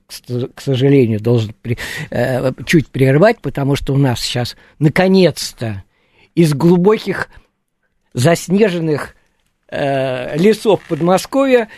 к 0.56 0.60
сожалению, 0.60 1.20
должен 1.20 1.54
при, 1.62 1.78
э, 2.10 2.52
чуть 2.66 2.88
прервать, 2.88 3.40
потому 3.42 3.76
что 3.76 3.94
у 3.94 3.98
нас 3.98 4.22
сейчас, 4.22 4.56
наконец-то, 4.80 5.84
из 6.34 6.54
глубоких 6.56 7.30
заснеженных 8.14 9.16
э, 9.70 10.36
лесов 10.38 10.82
Подмосковья 10.90 11.70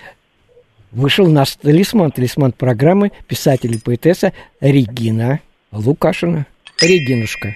вышел 0.91 1.27
наш 1.27 1.57
талисман, 1.57 2.11
талисман 2.11 2.53
программы 2.53 3.11
писатель 3.27 3.75
и 3.75 3.77
поэтесса 3.77 4.31
Регина 4.61 5.41
Лукашина. 5.77 6.45
Регинушка. 6.81 7.49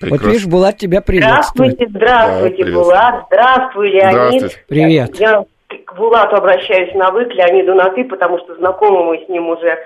Прекрасно. 0.00 0.26
Вот 0.26 0.32
видишь, 0.34 0.46
Булат 0.46 0.76
тебя 0.76 1.00
приветствует. 1.00 1.72
Здравствуйте, 1.72 1.86
здравствуйте, 1.90 2.64
да, 2.64 2.72
Булат. 2.72 3.24
Здравствуй, 3.26 3.90
Леонид. 3.90 4.12
Здравствуйте. 4.12 4.56
Привет. 4.68 5.16
Я, 5.16 5.30
я 5.30 5.44
к 5.84 5.96
Булату 5.96 6.36
обращаюсь 6.36 6.94
на 6.94 7.10
вы, 7.10 7.24
к 7.26 7.32
Леониду 7.32 7.74
на 7.74 7.90
ты, 7.90 8.04
потому 8.04 8.38
что 8.38 8.54
знакомы 8.56 9.04
мы 9.04 9.24
с 9.24 9.28
ним 9.28 9.48
уже 9.48 9.78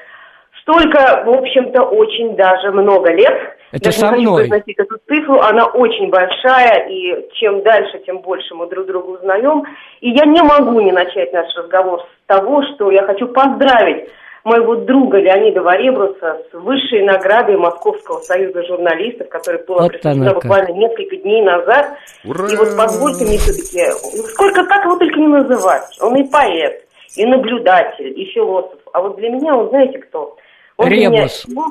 столько, 0.62 1.22
в 1.24 1.30
общем-то, 1.30 1.82
очень 1.82 2.36
даже 2.36 2.70
много 2.72 3.12
лет. 3.12 3.34
Это 3.70 3.90
Я 3.90 3.92
со 3.92 4.10
не 4.16 4.22
мной. 4.22 4.48
хочу 4.48 4.72
эту 4.76 4.96
цифру, 5.06 5.40
она 5.40 5.66
очень 5.66 6.08
большая, 6.08 6.88
и 6.88 7.28
чем 7.34 7.62
дальше, 7.62 8.00
тем 8.06 8.20
больше 8.20 8.54
мы 8.54 8.66
друг 8.68 8.86
друга 8.86 9.18
узнаем. 9.18 9.62
И 10.00 10.10
я 10.10 10.24
не 10.24 10.42
могу 10.42 10.80
не 10.80 10.92
начать 10.92 11.32
наш 11.32 11.54
разговор 11.54 12.00
с 12.00 12.26
того, 12.26 12.62
что 12.74 12.90
я 12.90 13.02
хочу 13.02 13.28
поздравить 13.28 14.08
моего 14.44 14.76
друга 14.76 15.18
Леонида 15.18 15.62
Варебруса 15.62 16.42
с 16.50 16.54
высшей 16.54 17.02
наградой 17.02 17.56
Московского 17.56 18.18
союза 18.20 18.62
журналистов, 18.64 19.28
которая 19.28 19.64
была 19.64 19.82
вот 19.82 19.92
присуждена 19.92 20.34
буквально 20.34 20.72
несколько 20.72 21.16
дней 21.16 21.42
назад. 21.42 21.96
Ура! 22.24 22.46
И 22.52 22.56
вот 22.56 22.76
позвольте 22.76 23.24
мне 23.24 23.38
все-таки, 23.38 23.90
сколько, 24.28 24.64
как 24.64 24.84
его 24.84 24.96
только 24.96 25.18
не 25.18 25.28
называть, 25.28 25.98
он 26.00 26.16
и 26.16 26.24
поэт, 26.24 26.84
и 27.16 27.26
наблюдатель, 27.26 28.12
и 28.20 28.24
философ. 28.26 28.78
А 28.92 29.00
вот 29.00 29.16
для 29.16 29.30
меня 29.30 29.56
он, 29.56 29.68
знаете 29.70 29.98
кто? 29.98 30.36
Он 30.76 30.88
Ребус. 30.88 31.44
Для 31.44 31.54
меня 31.54 31.66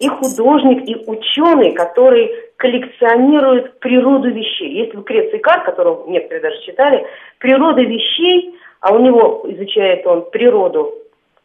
и 0.00 0.08
художник, 0.08 0.88
и 0.88 0.96
ученый, 1.06 1.72
который 1.72 2.30
коллекционирует 2.56 3.78
природу 3.80 4.30
вещей. 4.30 4.82
Есть 4.82 4.94
Лукреций 4.94 5.38
Кар, 5.38 5.62
которого 5.62 6.08
некоторые 6.08 6.42
даже 6.42 6.60
читали, 6.62 7.06
природа 7.38 7.82
вещей, 7.82 8.58
а 8.80 8.94
у 8.94 8.98
него 8.98 9.44
изучает 9.46 10.06
он 10.06 10.28
природу 10.30 10.94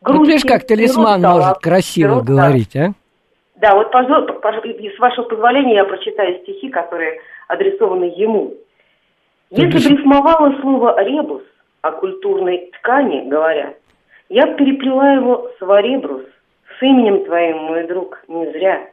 Грузии, 0.06 0.20
ну, 0.20 0.26
видишь, 0.26 0.46
как 0.46 0.68
талисман 0.68 1.22
природу, 1.22 1.40
может 1.40 1.58
красиво 1.60 2.08
природу, 2.08 2.28
говорить, 2.28 2.76
а? 2.76 2.94
Да, 3.56 3.76
вот, 3.76 3.92
с 3.92 5.00
вашего 5.00 5.26
позволения, 5.26 5.76
я 5.76 5.86
прочитаю 5.86 6.40
стихи, 6.44 6.70
которые 6.70 7.20
адресованы 7.48 8.14
ему. 8.16 8.54
Если 9.50 9.90
бы 9.90 9.96
рифмовало 9.96 10.62
слово 10.62 11.04
«ребус», 11.04 11.42
о 11.82 11.92
культурной 11.92 12.72
ткани 12.78 13.30
говоря, 13.30 13.76
я 14.30 14.48
переплела 14.54 15.14
его 15.14 15.50
с 15.58 15.62
«варебрус», 15.62 16.24
с 16.78 16.84
именем 16.84 17.26
твоим, 17.26 17.58
мой 17.58 17.88
друг, 17.88 18.24
не 18.28 18.52
зря. 18.52 18.88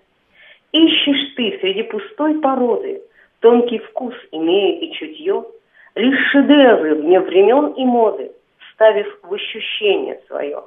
Ищешь 0.73 1.35
ты 1.37 1.59
среди 1.61 1.83
пустой 1.83 2.41
породы, 2.41 3.03
тонкий 3.41 3.79
вкус 3.79 4.15
имея 4.31 4.81
и 4.81 4.93
чутье, 4.93 5.45
лишь 5.95 6.31
шедевры 6.31 6.95
вне 6.95 7.21
времен 7.21 7.73
и 7.73 7.85
моды, 7.85 8.33
ставив 8.75 9.19
в 9.23 9.35
ощущение 9.35 10.21
свое. 10.27 10.63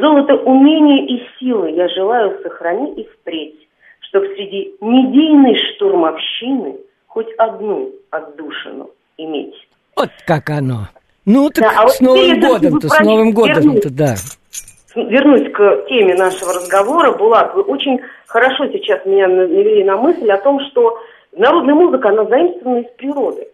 Золото 0.00 0.34
умения 0.34 1.06
и 1.06 1.22
силы 1.38 1.70
я 1.70 1.88
желаю 1.88 2.40
сохранить 2.42 2.98
и 2.98 3.04
впредь, 3.04 3.68
чтоб 4.00 4.24
среди 4.24 4.74
медийной 4.80 5.56
штурмовщины 5.56 6.76
хоть 7.06 7.32
одну 7.38 7.90
отдушину 8.10 8.90
иметь. 9.18 9.54
Вот 9.96 10.10
как 10.26 10.50
оно. 10.50 10.88
Ну, 11.26 11.48
так 11.50 11.64
да, 11.64 11.82
а 11.82 11.88
с 11.88 12.00
Новым 12.00 12.40
годом-то, 12.40 12.88
с 12.88 13.00
Новым 13.00 13.32
годом-то, 13.32 13.90
да 13.90 14.14
вернусь 14.96 15.50
к 15.52 15.86
теме 15.88 16.14
нашего 16.14 16.52
разговора, 16.52 17.12
Булат, 17.12 17.54
вы 17.54 17.62
очень 17.62 18.00
хорошо 18.26 18.66
сейчас 18.68 19.04
меня 19.04 19.28
навели 19.28 19.84
на 19.84 19.96
мысль 19.96 20.30
о 20.30 20.38
том, 20.38 20.60
что 20.70 20.98
народная 21.36 21.74
музыка, 21.74 22.10
она 22.10 22.24
заимствована 22.24 22.78
из 22.78 22.90
природы. 22.96 23.48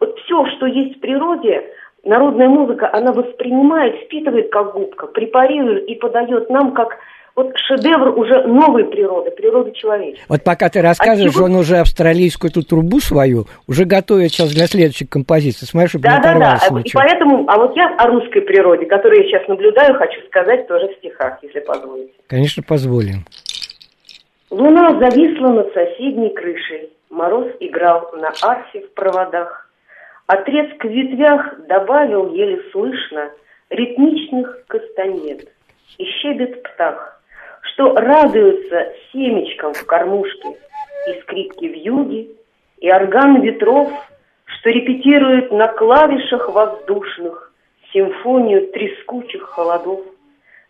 Вот 0.00 0.18
все, 0.20 0.46
что 0.56 0.66
есть 0.66 0.96
в 0.96 1.00
природе, 1.00 1.64
народная 2.04 2.48
музыка, 2.48 2.90
она 2.92 3.12
воспринимает, 3.12 4.04
впитывает 4.04 4.50
как 4.50 4.72
губка, 4.72 5.06
препарирует 5.06 5.86
и 5.88 5.94
подает 5.94 6.50
нам 6.50 6.72
как 6.72 6.98
вот 7.36 7.52
шедевр 7.56 8.16
уже 8.16 8.46
новой 8.46 8.84
природы, 8.84 9.30
природы 9.32 9.72
человечества. 9.72 10.24
Вот 10.28 10.44
пока 10.44 10.68
ты 10.68 10.80
рассказываешь, 10.80 11.36
а 11.36 11.42
он 11.42 11.56
уже 11.56 11.78
австралийскую 11.78 12.50
эту 12.50 12.62
трубу 12.62 13.00
свою 13.00 13.46
уже 13.66 13.84
готовит 13.84 14.30
сейчас 14.30 14.52
для 14.54 14.66
следующей 14.66 15.06
композиции. 15.06 15.66
Смотри, 15.66 15.88
чтобы 15.88 16.04
да, 16.04 16.16
не 16.16 16.22
да, 16.22 16.58
да. 16.70 16.80
И 16.84 16.90
поэтому, 16.92 17.44
а 17.48 17.58
вот 17.58 17.76
я 17.76 17.94
о 17.96 18.06
русской 18.06 18.40
природе, 18.40 18.86
которую 18.86 19.22
я 19.22 19.28
сейчас 19.28 19.48
наблюдаю, 19.48 19.94
хочу 19.96 20.20
сказать 20.26 20.68
тоже 20.68 20.88
в 20.88 20.96
стихах, 20.98 21.38
если 21.42 21.60
позволите. 21.60 22.12
Конечно, 22.28 22.62
позволим. 22.62 23.24
Луна 24.50 24.96
зависла 25.00 25.48
над 25.48 25.72
соседней 25.72 26.32
крышей. 26.32 26.90
Мороз 27.10 27.48
играл 27.58 28.10
на 28.16 28.32
арфе 28.42 28.82
в 28.82 28.94
проводах. 28.94 29.63
Треск 30.26 30.84
в 30.84 30.88
ветвях 30.88 31.66
добавил 31.66 32.32
еле 32.32 32.62
слышно 32.72 33.30
ритмичных 33.70 34.66
кастанет. 34.66 35.48
И 35.98 36.04
щебет 36.04 36.62
птах 36.62 37.14
что 37.74 37.94
радуются 37.94 38.92
семечкам 39.12 39.72
в 39.72 39.84
кормушке, 39.86 40.48
и 41.08 41.20
скрипки 41.22 41.66
в 41.66 41.76
юге, 41.76 42.28
и 42.78 42.90
орган 42.90 43.40
ветров, 43.40 43.90
что 44.44 44.70
репетирует 44.70 45.50
на 45.50 45.68
клавишах 45.68 46.48
воздушных 46.50 47.52
симфонию 47.92 48.68
трескучих 48.68 49.42
холодов. 49.42 50.00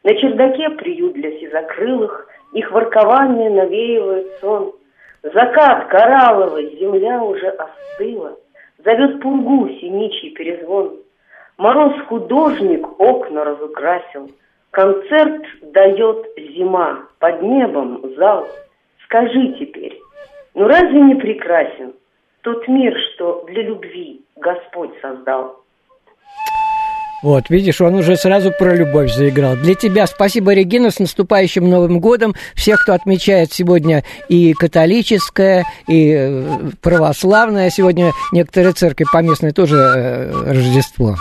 На 0.02 0.14
чердаке 0.14 0.70
приют 0.70 1.14
для 1.14 1.30
сизокрылых, 1.38 2.26
их 2.52 2.70
воркование 2.70 3.50
навеивает 3.50 4.26
сон. 4.40 4.72
Закат 5.22 5.88
коралловый, 5.88 6.76
земля 6.78 7.22
уже 7.22 7.48
остыла, 7.48 8.36
зовет 8.85 9.20
пургу 9.20 9.68
синичий 9.81 10.31
перезвон. 10.31 10.97
Мороз 11.59 11.94
художник 12.09 13.01
окна 13.01 13.44
разукрасил— 13.44 14.31
Концерт 14.75 15.44
дает 15.62 16.27
зима, 16.37 17.07
под 17.20 17.42
небом 17.42 18.12
зал. 18.16 18.49
Скажи 19.05 19.53
теперь, 19.53 19.97
ну 20.55 20.66
разве 20.66 21.01
не 21.01 21.14
прекрасен 21.14 21.92
тот 22.42 22.66
мир, 22.66 22.92
что 23.12 23.44
для 23.47 23.62
любви 23.62 24.23
Господь 24.35 24.90
создал? 25.01 25.63
Вот, 27.24 27.48
видишь, 27.48 27.80
он 27.80 27.94
уже 27.94 28.18
сразу 28.18 28.52
про 28.52 28.74
любовь 28.74 29.10
заиграл. 29.10 29.56
Для 29.56 29.74
тебя 29.74 30.06
спасибо, 30.06 30.52
Регина, 30.52 30.90
с 30.90 30.98
наступающим 30.98 31.70
Новым 31.70 31.98
годом. 31.98 32.34
Всех, 32.54 32.82
кто 32.82 32.92
отмечает 32.92 33.50
сегодня 33.50 34.04
и 34.28 34.52
католическое, 34.52 35.64
и 35.88 36.14
э, 36.14 36.70
православное. 36.82 37.70
Сегодня 37.70 38.12
некоторые 38.30 38.74
церкви 38.74 39.06
поместные 39.10 39.54
тоже 39.54 39.76
э, 39.76 40.52
Рождество 40.52 41.16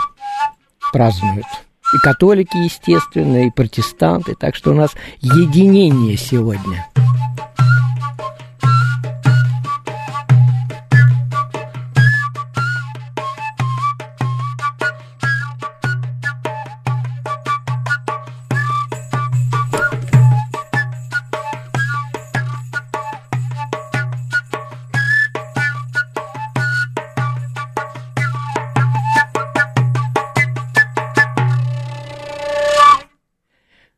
празднуют 0.91 1.45
и 1.93 1.97
католики, 1.99 2.57
естественно, 2.57 3.47
и 3.47 3.49
протестанты. 3.49 4.35
Так 4.37 4.57
что 4.57 4.71
у 4.71 4.73
нас 4.73 4.91
единение 5.21 6.17
сегодня. 6.17 6.85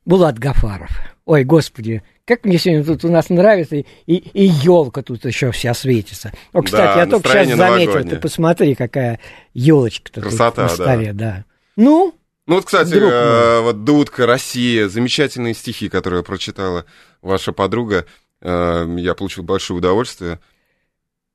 Булат 0.06 0.38
Гафаров. 0.38 0.92
Ой, 1.26 1.44
господи, 1.44 2.04
как 2.26 2.46
мне 2.46 2.60
сегодня 2.60 2.84
тут 2.84 3.04
у 3.04 3.12
нас 3.12 3.30
нравится, 3.30 3.76
и, 3.78 3.86
и 4.06 4.44
елка 4.46 5.02
тут 5.02 5.26
еще 5.26 5.52
вся 5.52 5.74
светится. 5.74 6.32
О, 6.54 6.62
кстати, 6.62 6.96
да, 6.96 7.02
я 7.02 7.08
только 7.08 7.30
сейчас 7.30 7.58
заметил, 7.58 8.08
ты 8.08 8.18
посмотри, 8.18 8.76
какая 8.76 9.20
елочка-то 9.54 10.22
Красота, 10.22 10.64
на 10.64 10.70
столе, 10.70 11.14
да. 11.14 11.26
да. 11.26 11.46
Ну, 11.76 12.14
ну 12.46 12.56
вот, 12.56 12.66
кстати, 12.66 12.94
э, 12.94 13.62
вот 13.62 13.84
Дудка, 13.84 14.28
Россия, 14.28 14.88
замечательные 14.88 15.56
стихи, 15.56 15.90
которые 15.90 16.24
прочитала 16.24 16.86
ваша 17.24 17.52
подруга. 17.52 18.06
Э, 18.42 18.86
я 19.00 19.16
получил 19.16 19.44
большое 19.44 19.80
удовольствие. 19.80 20.40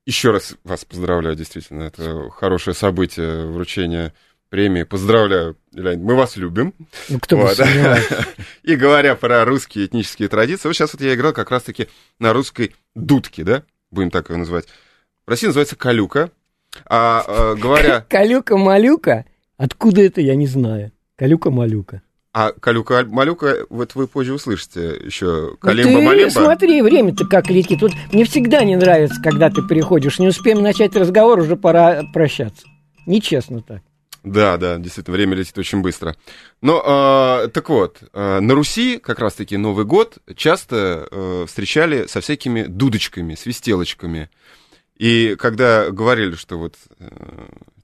Еще 0.07 0.31
раз 0.31 0.55
вас 0.63 0.85
поздравляю, 0.85 1.35
действительно, 1.35 1.83
это 1.83 2.31
хорошее 2.31 2.75
событие 2.75 3.47
вручения 3.47 4.15
премии. 4.51 4.83
Поздравляю, 4.83 5.57
Леонид, 5.73 6.05
мы 6.05 6.15
вас 6.17 6.37
любим. 6.37 6.75
Ну, 7.09 7.19
кто 7.19 7.37
Вот. 7.37 7.59
И 8.63 8.77
говоря 8.77 9.15
про 9.15 9.45
русские 9.45 9.87
этнические 9.87 10.29
традиции, 10.29 10.69
вот 10.69 10.75
сейчас 10.75 10.93
вот 10.93 11.01
я 11.01 11.15
играл 11.15 11.33
как 11.33 11.51
раз-таки 11.51 11.89
на 12.19 12.33
русской 12.33 12.75
дудке, 12.95 13.45
да, 13.45 13.63
будем 13.91 14.11
так 14.11 14.29
ее 14.29 14.37
называть. 14.37 14.67
В 15.27 15.31
России 15.31 15.47
называется 15.47 15.77
калюка. 15.77 16.31
А 16.87 17.25
э, 17.27 17.61
говоря... 17.61 18.01
Калюка-малюка? 18.09 19.25
Откуда 19.57 20.03
это, 20.03 20.21
я 20.21 20.35
не 20.35 20.47
знаю. 20.47 20.93
Калюка-малюка. 21.17 22.03
А 22.33 22.53
калюка-малюка, 22.53 23.67
вот 23.71 23.97
вы 23.97 24.07
позже 24.07 24.35
услышите 24.35 24.97
еще 25.05 25.51
Ну, 25.51 25.57
ты 25.57 25.67
калимба-малимба. 25.67 26.31
смотри, 26.31 26.81
время-то 26.81 27.27
как 27.27 27.51
летит. 27.51 27.83
Вот 27.83 27.91
мне 28.13 28.25
всегда 28.25 28.63
не 28.63 28.77
нравится, 28.77 29.21
когда 29.21 29.51
ты 29.51 29.63
приходишь. 29.63 30.21
Не 30.21 30.29
успеем 30.29 30.63
начать 30.63 30.95
разговор, 30.95 31.41
уже 31.41 31.57
пора 31.57 32.03
прощаться. 32.13 32.67
Нечестно 33.07 33.63
так. 33.63 33.83
Да, 34.23 34.57
да, 34.59 34.77
действительно, 34.77 35.17
время 35.17 35.35
летит 35.35 35.57
очень 35.57 35.81
быстро. 35.81 36.15
Но, 36.61 36.83
а, 36.85 37.49
так 37.49 37.69
вот, 37.71 38.03
а, 38.13 38.41
на 38.41 38.55
Руси 38.55 38.99
как 38.99 39.19
раз-таки 39.19 39.57
Новый 39.57 39.85
год 39.85 40.19
часто 40.37 41.09
э, 41.11 41.45
встречали 41.47 42.07
со 42.07 42.21
всякими 42.21 42.65
дудочками, 42.65 43.35
свистелочками. 43.35 44.31
И 44.97 45.37
когда 45.39 45.91
говорили, 45.91 46.35
что 46.35 46.59
вот, 46.59 46.77
э, 46.99 47.09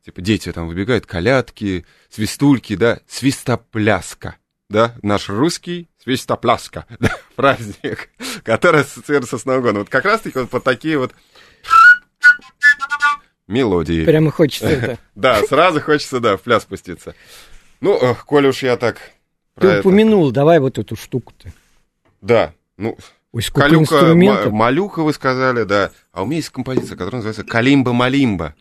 типа, 0.04 0.20
дети 0.20 0.52
там 0.52 0.68
выбегают, 0.68 1.06
колядки, 1.06 1.86
свистульки, 2.10 2.76
да, 2.76 3.00
свистопляска, 3.08 4.36
да, 4.68 4.94
наш 5.02 5.30
русский 5.30 5.88
свистопляска, 6.02 6.84
да, 7.00 7.16
праздник, 7.34 8.10
который 8.44 8.82
ассоциируется 8.82 9.38
с 9.38 9.46
Новым 9.46 9.62
годом. 9.62 9.78
Вот 9.78 9.88
как 9.88 10.04
раз-таки 10.04 10.38
вот 10.38 10.50
под 10.50 10.64
такие 10.64 10.98
вот 10.98 11.14
мелодии. 13.48 14.04
Прямо 14.04 14.30
хочется 14.30 14.68
это. 14.68 14.98
Да, 15.14 15.42
сразу 15.42 15.80
хочется, 15.80 16.20
да, 16.20 16.36
в 16.36 16.42
пляс 16.42 16.62
спуститься. 16.62 17.14
Ну, 17.80 17.96
э, 18.00 18.14
коли 18.26 18.48
уж 18.48 18.62
я 18.62 18.76
так... 18.76 18.98
Ты 19.58 19.80
упомянул, 19.80 20.30
давай 20.32 20.58
вот 20.60 20.78
эту 20.78 20.96
штуку-то. 20.96 21.50
Да, 22.20 22.52
ну, 22.76 22.96
Ой, 23.32 23.42
сколько 23.42 23.68
Калюка, 23.68 23.94
инструментов. 23.96 24.46
ма- 24.52 24.58
Малюка 24.58 25.02
вы 25.02 25.12
сказали, 25.12 25.64
да. 25.64 25.90
А 26.12 26.22
у 26.22 26.26
меня 26.26 26.36
есть 26.36 26.50
композиция, 26.50 26.96
которая 26.96 27.22
называется 27.22 27.44
«Калимба-малимба». 27.44 28.54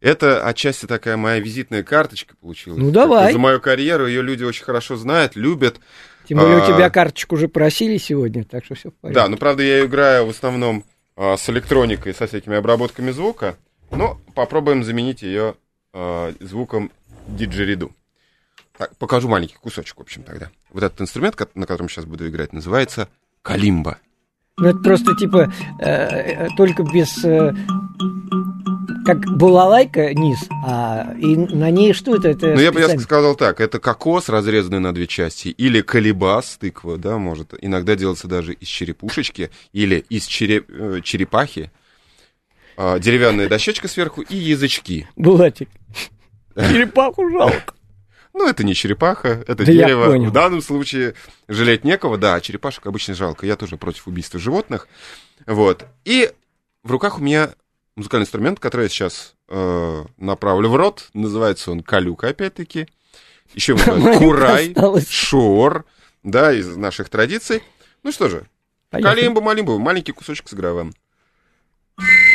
Это 0.00 0.46
отчасти 0.46 0.86
такая 0.86 1.16
моя 1.16 1.40
визитная 1.40 1.82
карточка 1.82 2.34
получилась. 2.36 2.78
Ну, 2.78 2.90
давай. 2.90 3.32
За 3.32 3.38
мою 3.38 3.60
карьеру 3.60 4.06
ее 4.06 4.22
люди 4.22 4.44
очень 4.44 4.64
хорошо 4.64 4.96
знают, 4.96 5.34
любят. 5.34 5.80
Тем 6.28 6.38
более 6.38 6.58
у 6.58 6.62
А. 6.62 6.66
тебя 6.66 6.90
карточку 6.90 7.36
уже 7.36 7.48
просили 7.48 7.96
сегодня, 7.96 8.44
так 8.44 8.64
что 8.64 8.74
все 8.74 8.90
в 8.90 8.94
порядке. 8.94 9.20
Да, 9.20 9.28
ну, 9.28 9.36
правда, 9.36 9.62
я 9.62 9.84
играю 9.84 10.26
в 10.26 10.30
основном 10.30 10.84
а, 11.16 11.36
с 11.36 11.48
электроникой, 11.48 12.12
со 12.14 12.26
всякими 12.26 12.56
обработками 12.56 13.10
звука. 13.12 13.56
Но 13.96 14.18
попробуем 14.34 14.82
заменить 14.84 15.22
ее 15.22 15.54
а, 15.92 16.32
звуком 16.40 16.90
диджериду. 17.28 17.92
Так, 18.76 18.96
покажу 18.96 19.28
маленький 19.28 19.56
кусочек, 19.56 19.96
в 19.98 20.00
общем, 20.00 20.22
тогда. 20.24 20.50
Вот 20.72 20.82
этот 20.82 21.00
инструмент, 21.00 21.38
на 21.54 21.66
котором 21.66 21.88
сейчас 21.88 22.04
буду 22.06 22.28
играть, 22.28 22.52
называется 22.52 23.08
калимба. 23.42 23.98
Ну, 24.56 24.68
это 24.68 24.78
просто 24.78 25.14
типа 25.16 25.52
э, 25.80 25.84
э, 25.86 26.48
только 26.56 26.82
без... 26.82 27.24
э, 27.24 27.52
как 29.04 29.18
балалайка 29.36 30.14
низ, 30.14 30.38
а 30.66 31.12
и 31.18 31.36
на 31.36 31.70
ней 31.70 31.92
что 31.92 32.16
это? 32.16 32.28
это 32.28 32.54
Ну, 32.54 32.60
я 32.60 32.72
бы 32.72 32.78
я 32.80 32.86
специально- 32.86 33.02
сказал 33.02 33.34
так, 33.36 33.60
это 33.60 33.78
кокос, 33.78 34.28
разрезанный 34.28 34.80
на 34.80 34.94
две 34.94 35.06
части, 35.06 35.48
или 35.48 35.82
колебас, 35.82 36.56
тыква, 36.58 36.96
да, 36.96 37.18
может. 37.18 37.54
Иногда 37.60 37.96
делается 37.96 38.28
даже 38.28 38.54
из 38.54 38.66
черепушечки, 38.68 39.50
или 39.72 40.04
из 40.08 40.26
чере- 40.26 40.64
э, 40.68 41.00
черепахи. 41.02 41.70
А, 42.76 42.98
деревянная 42.98 43.48
дощечка 43.48 43.88
сверху 43.88 44.22
и 44.22 44.36
язычки. 44.36 45.08
Булатик. 45.16 45.68
Черепаху 46.56 47.30
жалко. 47.30 47.74
Ну, 48.32 48.48
это 48.48 48.64
не 48.64 48.74
черепаха, 48.74 49.28
это 49.46 49.64
Да 49.64 49.64
дерево. 49.64 50.16
В 50.18 50.32
данном 50.32 50.60
случае 50.60 51.14
жалеть 51.46 51.84
некого, 51.84 52.18
да, 52.18 52.34
а 52.34 52.40
черепашек 52.40 52.84
обычно 52.86 53.14
жалко. 53.14 53.46
Я 53.46 53.54
тоже 53.56 53.76
против 53.76 54.08
убийства 54.08 54.40
животных. 54.40 54.88
Вот. 55.46 55.86
И 56.04 56.32
в 56.82 56.90
руках 56.90 57.18
у 57.18 57.22
меня 57.22 57.50
музыкальный 57.94 58.24
инструмент, 58.24 58.58
который 58.58 58.84
я 58.84 58.88
сейчас 58.88 59.36
э, 59.48 60.04
направлю 60.16 60.68
в 60.68 60.74
рот. 60.74 61.10
Называется 61.14 61.70
он 61.70 61.82
калюка, 61.84 62.28
опять-таки. 62.28 62.88
Еще 63.54 63.76
курай, 64.18 64.70
осталось. 64.70 65.08
шор, 65.08 65.84
да, 66.24 66.52
из 66.52 66.76
наших 66.76 67.10
традиций. 67.10 67.62
Ну 68.02 68.10
что 68.10 68.28
же, 68.28 68.46
Поехали. 68.90 69.20
калимба-малимба, 69.20 69.78
маленький 69.78 70.12
кусочек 70.12 70.48
сыграю 70.48 70.74
вам. 70.74 70.92
Tumba 71.98 72.33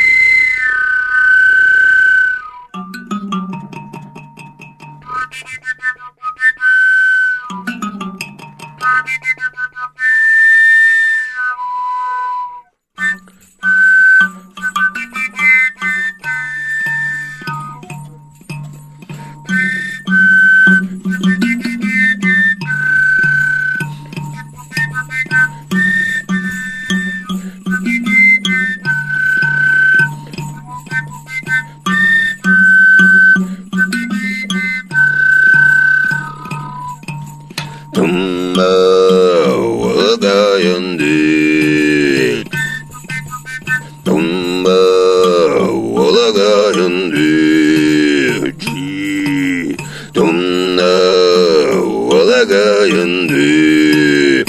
yandı. 53.40 54.44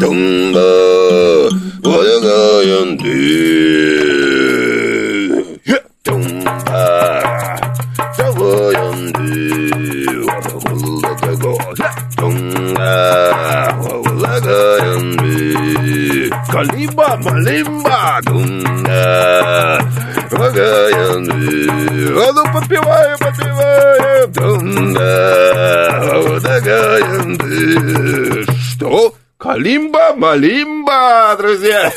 Dunga, 0.00 0.70
vadaga 1.84 2.62
yandı. 2.68 3.14
Dunga, 6.06 6.84
dava 8.18 8.72
yandı. 8.72 9.30
Dunga, 12.18 12.94
vadaga 14.04 14.60
yandı. 14.86 15.34
Kalimba, 16.52 17.08
malimba. 17.24 17.97
Что? 28.74 29.14
Калимба, 29.36 30.14
малимба, 30.16 31.36
друзья. 31.38 31.92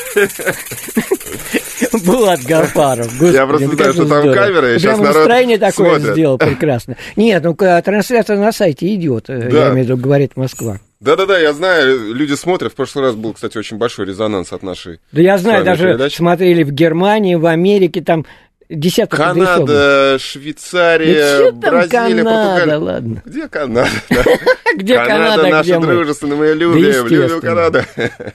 Булат 2.04 2.40
Гафаров. 2.44 3.06
Господи, 3.18 3.34
Я 3.34 3.46
просто 3.46 3.68
знаю, 3.68 3.92
что 3.92 4.06
там 4.06 4.06
здорово. 4.20 4.34
камера, 4.34 4.74
и 4.74 4.78
Прямо 4.78 4.78
сейчас 4.78 4.98
народ 4.98 5.14
настроение 5.16 5.58
такое 5.58 5.90
смотрит. 5.96 6.12
сделал 6.14 6.38
прекрасно. 6.38 6.96
Нет, 7.16 7.42
ну 7.42 7.54
трансляция 7.54 8.36
на 8.38 8.52
сайте 8.52 8.94
идет. 8.94 9.28
э, 9.28 9.48
Да. 9.50 9.58
Я 9.58 9.72
имею 9.72 9.86
в 9.86 9.88
виду, 9.88 9.96
говорит 9.96 10.36
Москва. 10.36 10.78
Да-да-да, 11.00 11.36
я 11.38 11.52
знаю, 11.52 12.14
люди 12.14 12.34
смотрят. 12.34 12.72
В 12.72 12.76
прошлый 12.76 13.06
раз 13.06 13.16
был, 13.16 13.32
кстати, 13.32 13.58
очень 13.58 13.76
большой 13.76 14.06
резонанс 14.06 14.52
от 14.52 14.62
нашей 14.62 15.00
Да 15.10 15.20
я 15.20 15.36
знаю, 15.38 15.64
даже 15.64 15.88
передачи. 15.88 16.16
смотрели 16.16 16.62
в 16.62 16.70
Германии, 16.70 17.34
в 17.34 17.46
Америке, 17.46 18.02
там 18.02 18.24
десяток. 18.72 19.18
Канада, 19.18 19.64
Да 19.66 20.18
Швейцария, 20.18 21.50
там 21.50 21.60
Бразилия, 21.60 21.88
Канада, 21.90 22.24
Португалия. 22.24 22.78
ладно. 22.78 23.22
Где 23.24 23.48
Канада? 23.48 23.90
Где 24.76 24.96
Канада, 24.96 25.42
наша 25.48 25.62
где 25.62 25.78
мы? 25.78 25.86
дружественная, 25.86 26.36
мы 26.36 26.46
Да 26.48 26.54
любим, 26.54 27.06
любим. 27.06 27.40
Канаду. 27.40 27.82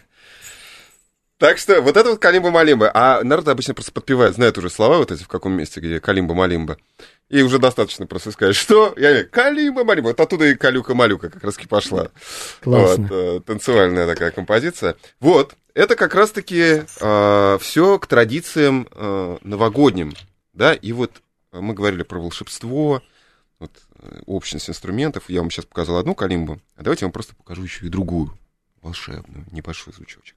Так 1.39 1.59
что 1.59 1.81
вот 1.81 1.95
это 1.95 2.09
вот 2.09 2.19
Калимба-Малимба. 2.19 2.89
А 2.93 3.21
народ 3.23 3.47
обычно 3.47 3.75
просто 3.75 3.91
подпевает, 3.91 4.33
знает 4.33 4.57
уже 4.57 4.71
слова 4.71 4.97
вот 4.97 5.11
эти, 5.11 5.21
в 5.21 5.27
каком 5.27 5.53
месте, 5.53 5.79
где 5.79 5.97
Калимба-Малимба. 5.99 6.77
И 7.29 7.43
уже 7.43 7.59
достаточно 7.59 8.07
просто 8.07 8.31
сказать, 8.31 8.55
что? 8.55 8.91
Я 8.97 9.09
говорю, 9.11 9.27
Калимба-Малимба. 9.31 10.07
Вот 10.07 10.19
оттуда 10.19 10.45
и 10.45 10.55
Калюка-Малюка 10.55 11.29
как 11.29 11.43
раз 11.43 11.59
и 11.59 11.67
пошла. 11.67 12.09
Классно. 12.63 13.07
Вот, 13.07 13.11
э, 13.15 13.39
танцевальная 13.45 14.07
такая 14.07 14.31
композиция. 14.31 14.95
Вот, 15.19 15.53
это 15.75 15.95
как 15.95 16.15
раз-таки 16.15 16.81
все 17.59 17.99
к 17.99 18.07
традициям 18.07 18.87
э, 18.95 19.37
новогодним, 19.43 20.13
да, 20.57 20.73
и 20.73 20.91
вот 20.91 21.21
э, 21.51 21.59
мы 21.59 21.73
говорили 21.75 22.01
про 22.01 22.19
волшебство, 22.19 23.03
вот, 23.59 23.71
э, 23.99 24.21
общность 24.25 24.69
инструментов, 24.69 25.29
я 25.29 25.41
вам 25.41 25.51
сейчас 25.51 25.65
показал 25.65 25.97
одну 25.97 26.15
калимбу, 26.15 26.59
а 26.75 26.83
давайте 26.83 27.05
я 27.05 27.07
вам 27.07 27.13
просто 27.13 27.35
покажу 27.35 27.63
еще 27.63 27.85
и 27.85 27.89
другую, 27.89 28.37
волшебную, 28.81 29.45
небольшой 29.51 29.93
звучочек. 29.93 30.35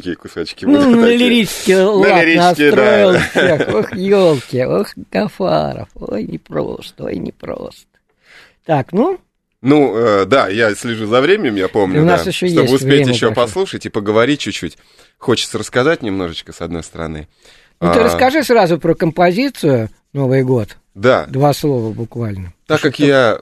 Маленькие 0.00 0.16
кусочки. 0.16 0.64
Ну, 0.64 0.72
будут 0.78 0.88
на 0.96 1.02
такие. 1.02 1.18
лирический 1.18 1.74
На 1.76 1.90
лад 1.90 2.24
лирический, 2.24 2.64
настроил 2.70 3.12
да. 3.12 3.20
всех. 3.30 3.74
Ох, 3.74 3.92
елки, 3.92 4.64
ох, 4.64 4.88
Гафаров. 5.10 5.88
Ой, 5.94 6.22
непросто, 6.24 7.04
ой, 7.04 7.16
непросто. 7.16 7.86
Так, 8.64 8.92
ну, 8.92 9.18
Ну, 9.62 9.94
э, 9.96 10.24
да, 10.26 10.48
я 10.48 10.74
слежу 10.74 11.06
за 11.06 11.20
временем, 11.20 11.56
я 11.56 11.68
помню, 11.68 12.04
да, 12.06 12.16
еще 12.16 12.32
чтобы 12.48 12.62
есть 12.62 12.72
успеть 12.74 13.06
еще 13.08 13.26
что- 13.26 13.32
послушать 13.34 13.86
и 13.86 13.88
поговорить 13.90 14.40
чуть-чуть. 14.40 14.78
Хочется 15.18 15.58
рассказать 15.58 16.02
немножечко, 16.02 16.52
с 16.52 16.60
одной 16.60 16.82
стороны. 16.82 17.28
ну 17.80 17.92
ты 17.92 18.00
А, 18.00 18.04
расскажи 18.04 18.42
сразу 18.42 18.78
про 18.78 18.94
композицию 18.94 19.90
«Новый 20.12 20.42
год». 20.44 20.76
Да, 20.94 21.26
Два 21.26 21.52
слова 21.52 21.92
буквально. 21.92 22.52
так 22.66 22.80
как 22.80 22.98
я, 22.98 23.40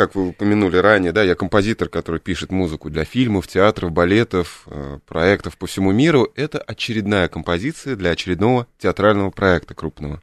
как 0.00 0.14
вы 0.14 0.28
упомянули 0.28 0.78
ранее, 0.78 1.12
да, 1.12 1.22
я 1.22 1.34
композитор, 1.34 1.90
который 1.90 2.20
пишет 2.22 2.50
музыку 2.50 2.88
для 2.88 3.04
фильмов, 3.04 3.46
театров, 3.46 3.92
балетов, 3.92 4.62
э, 4.64 4.98
проектов 5.06 5.58
по 5.58 5.66
всему 5.66 5.92
миру, 5.92 6.26
это 6.36 6.58
очередная 6.58 7.28
композиция 7.28 7.96
для 7.96 8.12
очередного 8.12 8.66
театрального 8.78 9.28
проекта 9.28 9.74
крупного. 9.74 10.22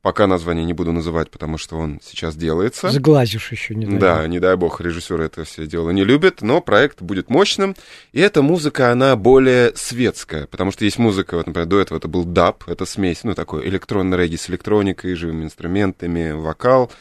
Пока 0.00 0.28
название 0.28 0.64
не 0.64 0.74
буду 0.74 0.92
называть, 0.92 1.28
потому 1.28 1.58
что 1.58 1.76
он 1.76 2.00
сейчас 2.04 2.36
делается. 2.36 2.88
Сглазишь 2.88 3.50
еще, 3.50 3.74
не 3.74 3.84
дай 3.84 3.98
Да, 3.98 4.18
бог. 4.18 4.28
не 4.28 4.38
дай 4.38 4.56
бог, 4.56 4.80
режиссер 4.80 5.20
это 5.20 5.42
все 5.42 5.66
дело 5.66 5.90
не 5.90 6.04
любит, 6.04 6.40
но 6.40 6.60
проект 6.60 7.02
будет 7.02 7.30
мощным. 7.30 7.74
И 8.12 8.20
эта 8.20 8.42
музыка, 8.42 8.92
она 8.92 9.16
более 9.16 9.72
светская, 9.74 10.46
потому 10.46 10.70
что 10.70 10.84
есть 10.84 10.98
музыка, 10.98 11.36
вот, 11.36 11.48
например, 11.48 11.66
до 11.66 11.80
этого 11.80 11.98
это 11.98 12.06
был 12.06 12.22
даб, 12.22 12.62
это 12.68 12.86
смесь, 12.86 13.24
ну, 13.24 13.34
такой 13.34 13.66
электронный 13.66 14.16
регги 14.16 14.36
с 14.36 14.48
электроникой, 14.48 15.16
живыми 15.16 15.42
инструментами, 15.42 16.30
вокал. 16.30 16.92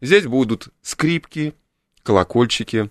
Здесь 0.00 0.26
будут 0.26 0.68
скрипки, 0.82 1.54
колокольчики, 2.02 2.90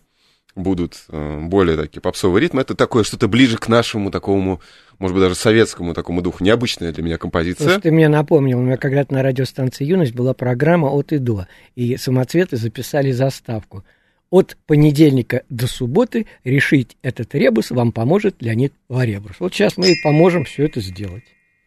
будут 0.55 1.05
э, 1.09 1.39
более 1.41 1.77
такие 1.77 2.01
попсовые 2.01 2.41
ритмы. 2.41 2.61
Это 2.61 2.75
такое 2.75 3.03
что-то 3.03 3.27
ближе 3.27 3.57
к 3.57 3.67
нашему 3.67 4.09
такому, 4.09 4.61
может 4.99 5.15
быть, 5.15 5.23
даже 5.23 5.35
советскому 5.35 5.93
такому 5.93 6.21
духу. 6.21 6.43
Необычная 6.43 6.91
для 6.91 7.03
меня 7.03 7.17
композиция. 7.17 7.65
Слушай, 7.67 7.81
ты 7.81 7.91
мне 7.91 8.07
напомнил, 8.07 8.59
у 8.59 8.63
меня 8.63 8.77
когда-то 8.77 9.13
на 9.13 9.21
радиостанции 9.21 9.85
«Юность» 9.85 10.13
была 10.13 10.33
программа 10.33 10.87
«От 10.87 11.11
и 11.11 11.17
до», 11.17 11.47
и 11.75 11.97
самоцветы 11.97 12.57
записали 12.57 13.11
заставку. 13.11 13.83
От 14.31 14.57
понедельника 14.65 15.43
до 15.49 15.67
субботы 15.67 16.25
решить 16.43 16.97
этот 17.03 17.35
ребус 17.35 17.69
вам 17.71 17.91
поможет 17.91 18.35
Леонид 18.39 18.73
Варебрус. 18.89 19.35
Вот 19.39 19.53
сейчас 19.53 19.77
мы 19.77 19.91
и 19.91 20.01
поможем 20.03 20.45
все 20.45 20.65
это 20.65 20.81
сделать. 20.81 21.23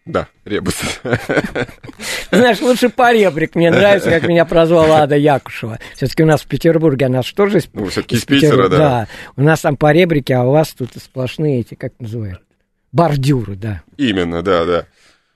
Да, 0.09 0.27
ребус. 0.47 0.75
Знаешь, 2.31 2.61
лучше 2.63 2.89
поребрик. 2.89 3.55
Мне 3.55 3.71
нравится, 3.71 4.11
как 4.11 4.23
меня 4.27 4.47
прозвала 4.47 5.03
Ада 5.03 5.17
Якушева. 5.17 5.79
Все-таки 5.95 6.23
у 6.23 6.27
нас 6.27 6.41
в 6.41 6.47
Петербурге, 6.47 7.07
она 7.07 7.21
же 7.23 7.35
тоже 7.35 7.59
из, 7.59 7.69
Ну, 7.75 7.87
всё-таки 7.87 8.17
из 8.17 8.25
Питера, 8.25 8.69
да. 8.69 8.77
Да, 8.79 9.09
у 9.37 9.43
нас 9.43 9.61
там 9.61 9.77
поребрики, 9.77 10.33
а 10.33 10.45
у 10.45 10.53
вас 10.53 10.69
тут 10.71 10.91
сплошные 10.97 11.61
эти, 11.61 11.75
как 11.75 11.93
называют, 11.99 12.41
бордюры, 12.91 13.55
да. 13.55 13.83
Именно, 13.99 14.43
да, 14.43 14.65
да. 14.65 14.87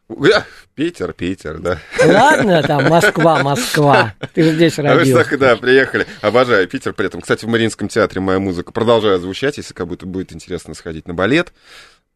А, 0.08 0.44
Питер, 0.74 1.12
Питер, 1.12 1.58
да. 1.58 1.78
Ладно, 2.02 2.62
там 2.62 2.88
Москва, 2.88 3.42
Москва. 3.42 4.14
Ты 4.32 4.42
же 4.42 4.52
здесь 4.52 4.78
А 4.78 4.82
вы 4.82 4.88
родился. 4.88 5.38
да, 5.38 5.56
приехали. 5.56 6.06
Обожаю 6.22 6.66
Питер 6.66 6.94
при 6.94 7.06
этом. 7.06 7.20
Кстати, 7.20 7.44
в 7.44 7.48
Мариинском 7.48 7.88
театре 7.88 8.20
моя 8.22 8.38
музыка 8.38 8.72
продолжает 8.72 9.20
звучать, 9.20 9.58
если 9.58 9.74
как 9.74 9.86
будто 9.86 10.06
будет 10.06 10.32
интересно 10.32 10.74
сходить 10.74 11.06
на 11.06 11.14
балет. 11.14 11.52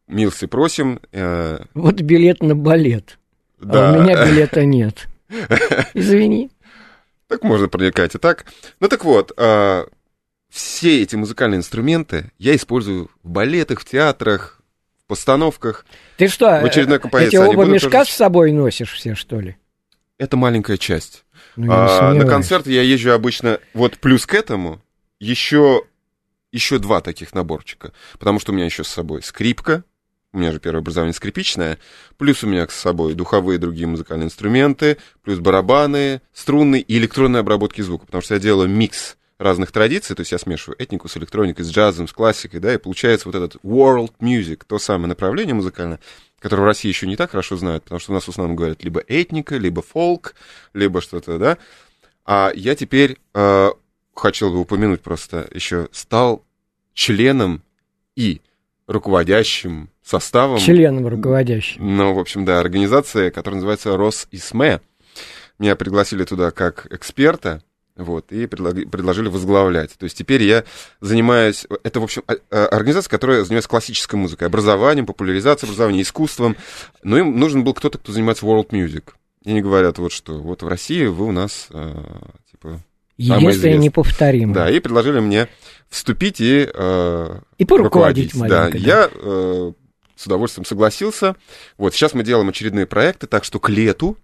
Милси 0.07 0.47
просим. 0.47 0.99
Э, 1.11 1.59
Вот 1.73 1.95
билет 2.01 2.41
на 2.41 2.55
балет. 2.55 3.17
да. 3.59 3.89
А 3.89 3.97
у 3.97 4.01
меня 4.03 4.25
билета 4.25 4.65
нет. 4.65 5.07
Извини. 5.93 6.49
Так 7.27 7.43
можно 7.43 7.67
проникать 7.67 8.15
и 8.15 8.17
так. 8.17 8.45
Ну 8.79 8.87
так 8.87 9.03
вот, 9.03 9.33
э, 9.37 9.85
все 10.49 11.01
эти 11.01 11.15
музыкальные 11.15 11.57
инструменты 11.57 12.31
я 12.37 12.55
использую 12.55 13.09
в 13.23 13.29
балетах, 13.29 13.81
в 13.81 13.85
театрах, 13.85 14.61
в 15.03 15.07
постановках. 15.07 15.85
Ты 16.15 16.29
что, 16.29 16.45
В 16.61 16.65
очередной 16.65 16.97
э, 16.97 16.99
композиции 17.01 17.37
эти 17.37 17.49
оба 17.49 17.65
мешка 17.65 17.89
тоже- 17.99 18.11
с 18.11 18.15
собой 18.15 18.51
носишь 18.53 18.93
все, 18.93 19.13
что 19.15 19.39
ли? 19.41 19.57
Это 20.17 20.37
маленькая 20.37 20.77
часть. 20.77 21.25
Ну, 21.57 21.71
А, 21.71 22.13
на 22.13 22.25
концерты 22.25 22.71
я 22.71 22.81
езжу 22.81 23.11
обычно, 23.11 23.59
вот 23.73 23.97
плюс 23.99 24.25
к 24.25 24.33
этому, 24.33 24.81
еще, 25.19 25.83
еще 26.51 26.79
два 26.79 27.01
таких 27.01 27.33
наборчика. 27.35 27.91
Потому 28.17 28.39
что 28.39 28.51
у 28.51 28.55
меня 28.55 28.65
еще 28.65 28.83
с 28.83 28.87
собой 28.87 29.21
скрипка, 29.21 29.83
у 30.37 30.39
меня 30.39 30.51
же 30.51 30.59
первое 30.59 30.81
образование 30.81 31.13
скрипичное, 31.13 31.79
плюс 32.17 32.43
у 32.43 32.47
меня 32.47 32.67
с 32.67 32.73
собой 32.73 33.15
духовые 33.15 33.57
и 33.57 33.59
другие 33.59 33.87
музыкальные 33.87 34.27
инструменты, 34.27 34.97
плюс 35.23 35.39
барабаны, 35.39 36.21
струнные 36.31 36.81
и 36.81 36.97
электронные 36.97 37.41
обработки 37.41 37.81
звука. 37.81 38.05
Потому 38.05 38.21
что 38.21 38.35
я 38.35 38.39
делаю 38.39 38.69
микс 38.69 39.17
разных 39.39 39.71
традиций, 39.71 40.15
то 40.15 40.21
есть 40.21 40.31
я 40.31 40.37
смешиваю 40.37 40.81
этнику 40.81 41.07
с 41.07 41.17
электроникой, 41.17 41.65
с 41.65 41.69
джазом, 41.69 42.07
с 42.07 42.13
классикой, 42.13 42.59
да, 42.59 42.73
и 42.73 42.77
получается 42.77 43.27
вот 43.27 43.35
этот 43.35 43.55
world 43.63 44.13
music, 44.19 44.63
то 44.67 44.79
самое 44.79 45.09
направление 45.09 45.55
музыкальное, 45.55 45.99
которое 46.39 46.63
в 46.63 46.65
России 46.65 46.89
еще 46.89 47.07
не 47.07 47.15
так 47.15 47.31
хорошо 47.31 47.57
знают, 47.57 47.83
потому 47.83 47.99
что 47.99 48.11
у 48.11 48.15
нас 48.15 48.23
в 48.23 48.29
основном 48.29 48.55
говорят 48.55 48.83
либо 48.83 49.03
этника, 49.07 49.57
либо 49.57 49.81
фолк, 49.81 50.35
либо 50.73 51.01
что-то, 51.01 51.37
да. 51.37 51.57
А 52.25 52.51
я 52.55 52.75
теперь 52.75 53.17
э, 53.33 53.69
хотел 54.15 54.51
бы 54.51 54.59
упомянуть 54.59 55.01
просто 55.01 55.47
еще 55.53 55.87
стал 55.91 56.43
членом 56.93 57.63
и 58.15 58.41
руководящим 58.87 59.89
составом. 60.03 60.59
Членом 60.59 61.07
руководящим. 61.07 61.97
Ну, 61.97 62.13
в 62.13 62.19
общем, 62.19 62.45
да, 62.45 62.59
организация, 62.59 63.31
которая 63.31 63.57
называется 63.57 63.97
Росисме. 63.97 64.81
Меня 65.59 65.75
пригласили 65.75 66.23
туда 66.23 66.51
как 66.51 66.87
эксперта, 66.91 67.61
вот, 67.97 68.31
и 68.31 68.45
предложили 68.45 69.27
возглавлять. 69.27 69.97
То 69.97 70.03
есть 70.03 70.17
теперь 70.17 70.43
я 70.43 70.63
занимаюсь... 71.01 71.65
Это, 71.83 71.99
в 71.99 72.03
общем, 72.03 72.23
а- 72.27 72.35
а, 72.51 72.67
организация, 72.67 73.09
которая 73.09 73.43
занимается 73.43 73.69
классической 73.69 74.15
музыкой, 74.15 74.47
образованием, 74.47 75.07
популяризацией 75.07 75.69
образования, 75.69 76.03
искусством. 76.03 76.55
Но 77.03 77.17
им 77.17 77.39
нужен 77.39 77.63
был 77.63 77.73
кто-то, 77.73 77.97
кто 77.97 78.11
занимается 78.11 78.45
world 78.45 78.69
music. 78.69 79.13
И 79.43 79.49
они 79.49 79.61
говорят, 79.61 79.97
вот 79.97 80.11
что, 80.11 80.37
вот 80.37 80.61
в 80.61 80.67
России 80.67 81.05
вы 81.07 81.25
у 81.25 81.31
нас, 81.31 81.67
а, 81.71 82.29
типа... 82.51 82.81
Единственное 83.17 83.77
неповторимое. 83.77 84.53
Да, 84.53 84.69
и 84.69 84.79
предложили 84.79 85.19
мне 85.19 85.47
вступить 85.89 86.41
и... 86.41 86.69
э, 86.73 87.39
И 87.57 87.65
поруководить 87.65 88.33
руководить. 88.33 88.49
Да, 88.49 88.69
да. 88.69 88.77
я 88.77 89.09
э, 89.13 89.71
с 90.15 90.25
удовольствием 90.25 90.65
согласился. 90.65 91.35
Вот, 91.77 91.93
сейчас 91.93 92.13
мы 92.13 92.23
делаем 92.23 92.49
очередные 92.49 92.85
проекты, 92.85 93.27
так 93.27 93.43
что 93.43 93.59
к 93.59 93.69
лету, 93.69 94.17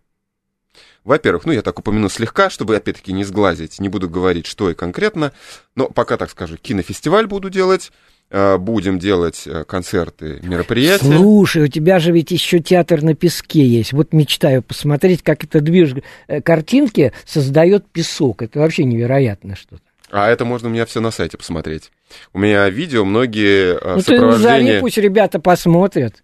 во-первых, 1.03 1.45
ну, 1.45 1.51
я 1.51 1.61
так 1.61 1.79
упомяну 1.79 2.09
слегка, 2.09 2.49
чтобы, 2.49 2.75
опять-таки, 2.75 3.13
не 3.13 3.23
сглазить, 3.23 3.79
не 3.79 3.89
буду 3.89 4.09
говорить, 4.09 4.45
что 4.45 4.69
и 4.69 4.73
конкретно, 4.73 5.33
но 5.75 5.87
пока, 5.87 6.17
так 6.17 6.29
скажу, 6.29 6.57
кинофестиваль 6.57 7.27
буду 7.27 7.49
делать, 7.49 7.91
э, 8.29 8.57
будем 8.57 8.99
делать 8.99 9.43
э, 9.45 9.65
концерты, 9.65 10.39
мероприятия. 10.43 11.17
Слушай, 11.17 11.63
у 11.63 11.67
тебя 11.67 11.99
же 11.99 12.11
ведь 12.11 12.31
еще 12.31 12.59
театр 12.59 13.01
на 13.03 13.15
песке 13.15 13.65
есть. 13.65 13.93
Вот 13.93 14.13
мечтаю 14.13 14.63
посмотреть, 14.63 15.21
как 15.23 15.43
это 15.43 15.59
движ 15.59 15.93
э, 16.27 16.41
картинки 16.41 17.11
создает 17.25 17.85
песок. 17.89 18.41
Это 18.41 18.59
вообще 18.59 18.85
невероятно 18.85 19.55
что-то. 19.55 19.83
А 20.15 20.29
это 20.29 20.45
можно 20.45 20.69
у 20.69 20.71
меня 20.71 20.85
все 20.85 20.99
на 21.01 21.09
сайте 21.09 21.39
посмотреть. 21.39 21.91
У 22.33 22.39
меня 22.39 22.69
видео, 22.69 23.03
многие 23.03 23.73
э, 23.73 23.95
Ну 23.95 24.01
ты 24.03 24.19
назови, 24.19 24.33
сопровождения... 24.37 24.79
пусть 24.79 24.97
ребята 24.99 25.39
посмотрят. 25.39 26.23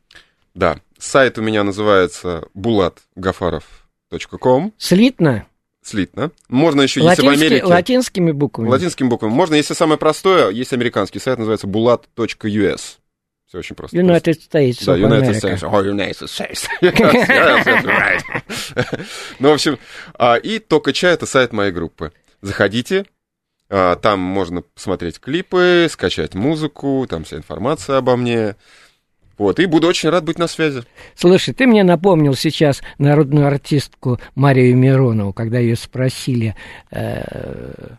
Да, 0.54 0.78
сайт 1.00 1.40
у 1.40 1.42
меня 1.42 1.64
называется 1.64 2.44
bulatgafarov.com, 2.56 4.74
Слитно. 4.78 5.48
слитно. 5.82 6.30
Можно 6.50 6.82
еще, 6.82 7.02
если 7.02 7.26
в 7.26 7.30
Америке... 7.30 7.66
латинскими 7.66 8.32
буквами. 8.32 8.70
Латинскими 8.70 9.08
буквами. 9.08 9.32
Можно, 9.32 9.56
если 9.56 9.74
самое 9.74 9.98
простое, 9.98 10.52
есть 10.52 10.72
американский 10.72 11.18
сайт, 11.18 11.40
называется 11.40 11.66
bulat.us. 11.66 12.98
Все 13.48 13.58
очень 13.58 13.76
просто. 13.76 13.98
United 13.98 14.38
States 14.52 14.86
Да, 14.86 14.96
United. 14.96 15.32
States. 15.32 15.64
Oh, 15.64 15.84
United 15.84 16.28
States. 16.28 16.68
Yes, 16.84 17.66
yes, 17.66 17.84
right. 17.84 18.22
Ну, 19.40 19.50
в 19.50 19.54
общем, 19.54 19.80
а, 20.14 20.36
и 20.36 20.60
только 20.60 20.94
чай 20.94 21.16
это 21.16 21.26
сайт 21.26 21.54
моей 21.54 21.72
группы. 21.72 22.12
Заходите, 22.44 23.00
а, 23.00 23.06
там 23.70 24.20
можно 24.20 24.62
посмотреть 24.62 25.20
клипы, 25.20 25.88
скачать 25.90 26.34
музыку, 26.36 27.06
там 27.10 27.24
вся 27.24 27.38
информация 27.38 27.98
обо 27.98 28.16
мне. 28.16 28.56
Вот, 29.38 29.60
и 29.60 29.66
буду 29.68 29.88
очень 29.88 30.10
рад 30.10 30.26
быть 30.26 30.38
на 30.38 30.48
связи. 30.48 30.84
Слушай, 31.16 31.54
ты 31.54 31.66
мне 31.66 31.84
напомнил 31.84 32.34
сейчас 32.36 32.82
народную 32.98 33.48
артистку 33.48 34.20
Марию 34.36 34.76
Миронову, 34.76 35.32
когда 35.32 35.60
ее 35.60 35.78
спросили, 35.78 36.56
э, 36.92 37.94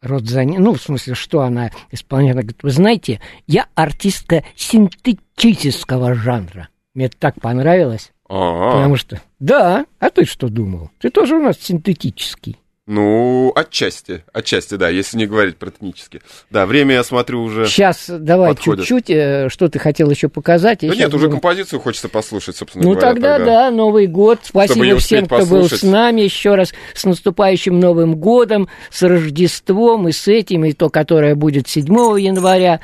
род 0.00 0.22
зан- 0.22 0.56
ну, 0.58 0.72
в 0.72 0.80
смысле, 0.80 1.14
что 1.14 1.42
она 1.42 1.70
исполняет. 1.90 2.36
Она 2.36 2.42
говорит, 2.42 2.62
вы 2.62 2.70
знаете, 2.70 3.20
я 3.46 3.66
артистка 3.74 4.44
синтетического 4.56 6.14
жанра. 6.14 6.68
Мне 6.94 7.06
это 7.06 7.16
так 7.18 7.40
понравилось, 7.40 8.12
А, 8.28 8.72
потому 8.72 8.96
что... 8.96 9.20
Да, 9.40 9.84
а 9.98 10.08
ты 10.10 10.24
что 10.24 10.48
думал? 10.48 10.90
Ты 11.00 11.10
тоже 11.10 11.36
у 11.36 11.42
нас 11.42 11.58
синтетический. 11.58 12.58
Ну, 12.88 13.52
отчасти, 13.54 14.24
отчасти, 14.32 14.74
да, 14.74 14.88
если 14.88 15.16
не 15.16 15.26
говорить 15.26 15.56
про 15.56 15.70
этнически. 15.70 16.20
Да, 16.50 16.66
время, 16.66 16.96
я 16.96 17.04
смотрю, 17.04 17.44
уже... 17.44 17.66
Сейчас 17.66 18.06
давай 18.08 18.56
чуть-чуть, 18.56 19.08
э, 19.08 19.48
что 19.50 19.68
ты 19.68 19.78
хотел 19.78 20.10
еще 20.10 20.28
показать. 20.28 20.80
Да 20.80 20.88
нет, 20.88 21.14
уже 21.14 21.26
буду- 21.26 21.36
композицию 21.36 21.78
хочется 21.78 22.08
послушать, 22.08 22.56
собственно 22.56 22.84
Ну 22.84 22.90
говоря. 22.94 23.08
тогда, 23.08 23.38
да, 23.38 23.70
Новый 23.70 24.08
год. 24.08 24.40
Спасибо 24.42 24.98
всем, 24.98 25.26
кто 25.26 25.46
был 25.46 25.68
с 25.68 25.84
нами. 25.84 26.22
Еще 26.22 26.56
раз 26.56 26.72
с 26.92 27.04
наступающим 27.04 27.78
Новым 27.78 28.16
годом, 28.16 28.68
с 28.90 29.02
Рождеством 29.02 30.08
и 30.08 30.12
с 30.12 30.26
этим, 30.26 30.64
и 30.64 30.72
то, 30.72 30.90
которое 30.90 31.36
будет 31.36 31.68
7 31.68 31.86
января. 32.18 32.80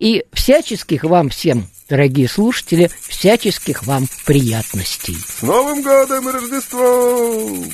И 0.00 0.24
всяческих 0.32 1.04
вам 1.04 1.28
всем, 1.28 1.68
дорогие 1.90 2.26
слушатели, 2.26 2.90
всяческих 3.06 3.84
вам 3.84 4.06
приятностей. 4.24 5.14
С 5.14 5.42
Новым 5.42 5.82
годом 5.82 6.26
и 6.26 6.32
Рождеством! 6.32 7.70